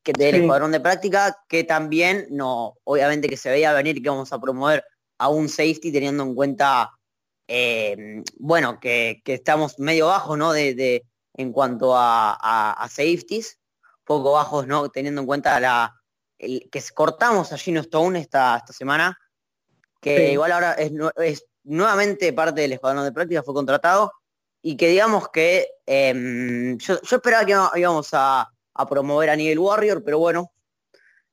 que 0.02 0.12
del 0.12 0.34
escuadrón 0.34 0.72
de 0.72 0.80
práctica, 0.80 1.38
que 1.48 1.64
también 1.64 2.26
no, 2.30 2.74
obviamente 2.84 3.28
que 3.28 3.36
se 3.36 3.50
veía 3.50 3.72
venir 3.72 4.02
que 4.02 4.10
vamos 4.10 4.32
a 4.32 4.40
promover 4.40 4.84
a 5.18 5.28
un 5.28 5.48
safety 5.48 5.92
teniendo 5.92 6.24
en 6.24 6.34
cuenta 6.34 6.90
em, 7.46 8.22
bueno, 8.38 8.80
que, 8.80 9.22
estamos 9.24 9.78
medio 9.78 10.08
bajos, 10.08 10.36
¿no? 10.36 10.52
De, 10.52 11.06
en 11.36 11.52
cuanto 11.52 11.96
a, 11.96 12.32
a, 12.34 12.88
safeties, 12.88 13.58
poco 14.04 14.32
bajos, 14.32 14.66
¿no? 14.66 14.90
Teniendo 14.90 15.20
en 15.22 15.26
cuenta 15.26 15.58
la, 15.60 15.94
que 16.38 16.82
cortamos 16.94 17.52
a 17.52 17.58
Gino 17.58 17.80
Stone 17.80 18.18
esta, 18.18 18.56
esta 18.56 18.72
semana, 18.72 19.18
que 20.00 20.32
igual 20.32 20.52
ahora 20.52 20.72
es, 20.74 20.92
nuevamente 21.64 22.32
parte 22.32 22.60
del 22.60 22.74
escuadrón 22.74 23.04
de 23.04 23.12
práctica, 23.12 23.42
fue 23.42 23.54
contratado, 23.54 24.12
y 24.62 24.76
que 24.76 24.88
digamos 24.88 25.28
que 25.28 25.68
em, 25.86 26.78
yo, 26.78 26.98
esperaba 27.10 27.44
que 27.44 27.80
íbamos 27.80 28.08
a, 28.12 28.48
promover 28.88 29.30
a 29.30 29.36
nivel 29.36 29.58
Warrior, 29.58 30.02
pero 30.02 30.18
bueno, 30.18 30.52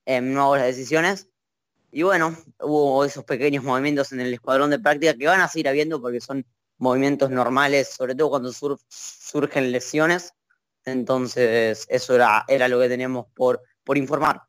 em, 0.05 0.33
no 0.33 0.43
hago 0.43 0.57
las 0.57 0.67
decisiones. 0.67 1.27
Y 1.91 2.03
bueno, 2.03 2.37
hubo 2.59 3.03
esos 3.03 3.25
pequeños 3.25 3.63
movimientos 3.63 4.11
en 4.13 4.21
el 4.21 4.33
escuadrón 4.33 4.69
de 4.69 4.79
práctica 4.79 5.13
que 5.13 5.27
van 5.27 5.41
a 5.41 5.47
seguir 5.47 5.67
habiendo 5.67 6.01
porque 6.01 6.21
son 6.21 6.45
movimientos 6.77 7.29
normales, 7.29 7.89
sobre 7.89 8.15
todo 8.15 8.29
cuando 8.29 8.51
surgen 8.51 9.71
lesiones. 9.71 10.33
Entonces, 10.85 11.85
eso 11.89 12.15
era, 12.15 12.45
era 12.47 12.67
lo 12.67 12.79
que 12.79 12.89
teníamos 12.89 13.27
por, 13.33 13.61
por 13.83 13.97
informar. 13.97 14.41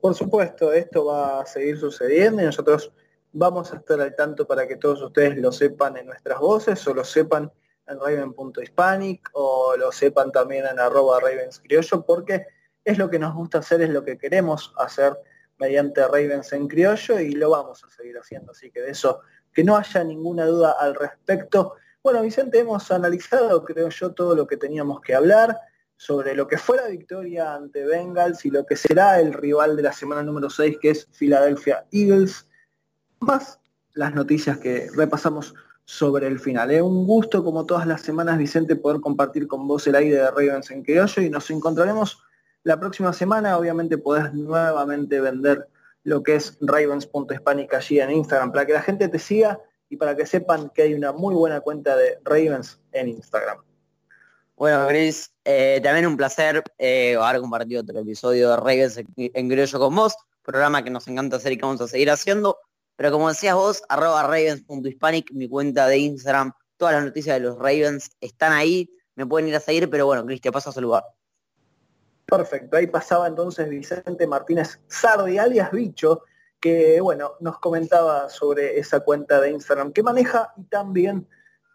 Por 0.00 0.14
supuesto, 0.14 0.72
esto 0.72 1.04
va 1.04 1.40
a 1.40 1.46
seguir 1.46 1.78
sucediendo 1.78 2.42
y 2.42 2.46
nosotros 2.46 2.92
vamos 3.32 3.72
a 3.72 3.76
estar 3.76 4.00
al 4.00 4.14
tanto 4.16 4.46
para 4.46 4.66
que 4.66 4.76
todos 4.76 5.02
ustedes 5.02 5.36
lo 5.36 5.52
sepan 5.52 5.96
en 5.96 6.06
nuestras 6.06 6.38
voces 6.40 6.86
o 6.86 6.94
lo 6.94 7.04
sepan 7.04 7.52
en 7.86 8.00
raven.hispanic 8.00 9.30
o 9.34 9.76
lo 9.76 9.92
sepan 9.92 10.32
también 10.32 10.66
en 10.66 10.78
arroba 10.78 11.20
ravenscriollo 11.20 12.04
porque 12.06 12.46
es 12.84 12.98
lo 12.98 13.10
que 13.10 13.18
nos 13.18 13.34
gusta 13.34 13.58
hacer, 13.58 13.82
es 13.82 13.90
lo 13.90 14.02
que 14.02 14.16
queremos 14.16 14.72
hacer 14.78 15.16
mediante 15.58 16.02
Ravens 16.06 16.52
en 16.54 16.66
criollo 16.66 17.20
y 17.20 17.32
lo 17.32 17.50
vamos 17.50 17.84
a 17.84 17.90
seguir 17.90 18.16
haciendo. 18.18 18.52
Así 18.52 18.70
que 18.70 18.80
de 18.80 18.90
eso, 18.90 19.20
que 19.52 19.62
no 19.62 19.76
haya 19.76 20.02
ninguna 20.02 20.46
duda 20.46 20.76
al 20.80 20.94
respecto. 20.94 21.74
Bueno, 22.02 22.22
Vicente, 22.22 22.58
hemos 22.58 22.90
analizado, 22.90 23.62
creo 23.64 23.90
yo, 23.90 24.14
todo 24.14 24.34
lo 24.34 24.46
que 24.46 24.56
teníamos 24.56 25.02
que 25.02 25.14
hablar 25.14 25.58
sobre 26.00 26.34
lo 26.34 26.48
que 26.48 26.56
fue 26.56 26.78
la 26.78 26.88
victoria 26.88 27.54
ante 27.54 27.84
Bengals 27.84 28.46
y 28.46 28.50
lo 28.50 28.64
que 28.64 28.74
será 28.74 29.20
el 29.20 29.34
rival 29.34 29.76
de 29.76 29.82
la 29.82 29.92
semana 29.92 30.22
número 30.22 30.48
6, 30.48 30.78
que 30.80 30.92
es 30.92 31.06
Philadelphia 31.12 31.84
Eagles, 31.92 32.48
más 33.18 33.60
las 33.92 34.14
noticias 34.14 34.56
que 34.56 34.88
repasamos 34.96 35.54
sobre 35.84 36.26
el 36.26 36.40
final. 36.40 36.70
Es 36.70 36.80
un 36.80 37.06
gusto, 37.06 37.44
como 37.44 37.66
todas 37.66 37.86
las 37.86 38.00
semanas, 38.00 38.38
Vicente, 38.38 38.76
poder 38.76 39.02
compartir 39.02 39.46
con 39.46 39.68
vos 39.68 39.86
el 39.88 39.94
aire 39.94 40.16
de 40.16 40.30
Ravens 40.30 40.70
en 40.70 40.82
criollo 40.84 41.20
y 41.20 41.28
nos 41.28 41.50
encontraremos 41.50 42.24
la 42.62 42.80
próxima 42.80 43.12
semana. 43.12 43.58
Obviamente 43.58 43.98
podés 43.98 44.32
nuevamente 44.32 45.20
vender 45.20 45.68
lo 46.04 46.22
que 46.22 46.36
es 46.36 46.56
ravens.hispanic 46.62 47.74
allí 47.74 48.00
en 48.00 48.12
Instagram 48.12 48.52
para 48.52 48.64
que 48.64 48.72
la 48.72 48.80
gente 48.80 49.06
te 49.08 49.18
siga 49.18 49.60
y 49.90 49.98
para 49.98 50.16
que 50.16 50.24
sepan 50.24 50.70
que 50.70 50.80
hay 50.80 50.94
una 50.94 51.12
muy 51.12 51.34
buena 51.34 51.60
cuenta 51.60 51.94
de 51.94 52.18
Ravens 52.24 52.80
en 52.92 53.08
Instagram. 53.08 53.58
Bueno, 54.60 54.86
Gris, 54.88 55.32
eh, 55.46 55.80
también 55.82 56.06
un 56.06 56.18
placer 56.18 56.62
eh, 56.76 57.16
haber 57.18 57.40
compartido 57.40 57.80
otro 57.80 57.98
episodio 57.98 58.50
de 58.50 58.56
Ravens 58.58 58.98
en, 58.98 59.06
en 59.16 59.70
con 59.70 59.96
vos, 59.96 60.14
programa 60.42 60.84
que 60.84 60.90
nos 60.90 61.08
encanta 61.08 61.36
hacer 61.36 61.52
y 61.52 61.56
que 61.56 61.62
vamos 61.62 61.80
a 61.80 61.88
seguir 61.88 62.10
haciendo. 62.10 62.58
Pero 62.94 63.10
como 63.10 63.30
decías 63.30 63.54
vos, 63.54 63.82
arroba 63.88 64.22
ravens.hispanic, 64.24 65.32
mi 65.32 65.48
cuenta 65.48 65.86
de 65.86 65.96
Instagram, 65.96 66.52
todas 66.76 66.94
las 66.94 67.04
noticias 67.04 67.36
de 67.36 67.40
los 67.40 67.56
Ravens 67.56 68.10
están 68.20 68.52
ahí, 68.52 68.90
me 69.14 69.24
pueden 69.24 69.48
ir 69.48 69.56
a 69.56 69.60
seguir, 69.60 69.88
pero 69.88 70.04
bueno, 70.04 70.26
Gris, 70.26 70.42
te 70.42 70.52
paso 70.52 70.68
a 70.68 70.74
saludar. 70.74 71.04
Perfecto, 72.26 72.76
ahí 72.76 72.86
pasaba 72.86 73.28
entonces 73.28 73.66
Vicente 73.66 74.26
Martínez 74.26 74.78
Sardi, 74.88 75.38
alias 75.38 75.70
Bicho, 75.72 76.24
que 76.60 77.00
bueno, 77.00 77.32
nos 77.40 77.58
comentaba 77.60 78.28
sobre 78.28 78.78
esa 78.78 79.00
cuenta 79.00 79.40
de 79.40 79.52
Instagram 79.52 79.90
que 79.94 80.02
maneja 80.02 80.52
y 80.58 80.64
también 80.64 81.26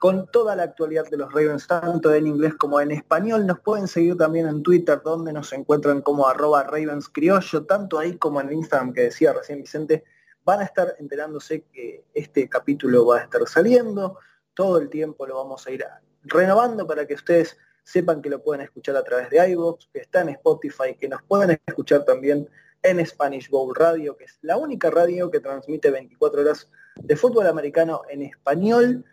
con 0.06 0.28
toda 0.28 0.56
la 0.56 0.62
actualidad 0.62 1.10
de 1.10 1.18
los 1.18 1.34
Ravens, 1.34 1.66
tanto 1.66 2.14
en 2.14 2.28
inglés 2.28 2.54
como 2.54 2.80
en 2.80 2.92
español. 2.92 3.48
Nos 3.48 3.60
pueden 3.62 3.88
seguir 3.88 4.16
también 4.16 4.46
en 4.46 4.62
Twitter, 4.62 5.02
donde 5.04 5.34
nos 5.34 5.52
encuentran 5.52 6.04
como 6.04 6.28
arroba 6.28 6.62
Ravens 6.62 7.10
Criollo, 7.10 7.66
tanto 7.66 7.98
ahí 7.98 8.16
como 8.16 8.40
en 8.40 8.54
Instagram, 8.54 8.94
que 8.94 9.02
decía 9.02 9.34
recién 9.34 9.62
Vicente, 9.62 10.04
van 10.44 10.60
a 10.60 10.66
estar 10.66 10.96
enterándose 11.00 11.64
que 11.74 12.06
este 12.14 12.48
capítulo 12.48 13.08
va 13.08 13.18
a 13.18 13.22
estar 13.24 13.42
saliendo. 13.48 14.20
Todo 14.54 14.78
el 14.78 14.90
tiempo 14.90 15.26
lo 15.26 15.38
vamos 15.38 15.66
a 15.66 15.72
ir 15.72 15.84
renovando 16.22 16.86
para 16.86 17.08
que 17.08 17.16
ustedes 17.16 17.58
sepan 17.84 18.22
que 18.22 18.30
lo 18.30 18.44
pueden 18.44 18.62
escuchar 18.62 18.96
a 18.98 19.04
través 19.04 19.32
de 19.32 19.50
iVoox, 19.54 19.88
que 19.92 20.02
está 20.02 20.22
en 20.22 20.30
Spotify, 20.30 20.96
que 21.00 21.10
nos 21.10 21.24
pueden 21.24 21.60
escuchar 21.66 22.06
también 22.06 22.48
en 22.84 23.04
Spanish 23.04 23.50
Bowl 23.50 23.74
Radio, 23.74 24.16
que 24.16 24.26
es 24.26 24.38
la 24.44 24.58
única 24.58 24.92
radio 24.92 25.32
que 25.32 25.40
transmite 25.40 25.90
24 25.90 26.42
horas 26.42 26.70
de 26.94 27.16
fútbol 27.16 27.48
americano 27.48 28.04
en 28.08 28.22
español 28.22 29.04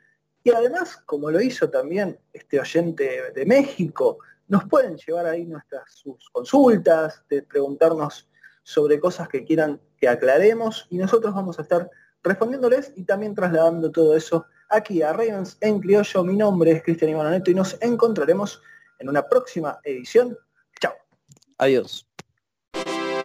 y 0.45 0.51
además, 0.51 0.97
como 1.07 1.31
lo 1.31 1.41
hizo 1.41 1.71
también 1.71 2.19
este 2.33 2.59
oyente 2.59 3.33
de 3.33 3.47
México, 3.47 4.19
nos 4.49 4.65
pueden 4.65 4.97
llevar 4.97 5.27
ahí 5.27 5.45
nuestras 5.45 6.03
consultas, 6.33 7.23
de 7.29 7.43
preguntarnos 7.43 8.29
sobre 8.63 9.01
cosas 9.01 9.29
que 9.29 9.45
quieran 9.45 9.81
que 9.97 10.09
aclaremos 10.09 10.87
y 10.91 10.99
nosotros 10.99 11.35
vamos 11.35 11.59
a 11.59 11.63
estar 11.63 11.89
respondiéndoles 12.23 12.93
y 12.97 13.05
también 13.05 13.35
trasladando 13.35 13.91
todo 13.91 14.17
eso 14.17 14.47
aquí 14.69 15.03
a 15.03 15.13
Ravens 15.13 15.57
en 15.61 15.81
criollo. 15.81 16.25
Mi 16.25 16.37
nombre 16.37 16.73
es 16.73 16.83
Cristian 16.83 17.11
Ivanoneto 17.11 17.51
y 17.51 17.55
nos 17.55 17.81
encontraremos 17.81 18.61
en 18.99 19.09
una 19.09 19.29
próxima 19.29 19.81
edición. 19.85 20.37
Chao. 20.81 20.95
Adiós. 21.59 22.12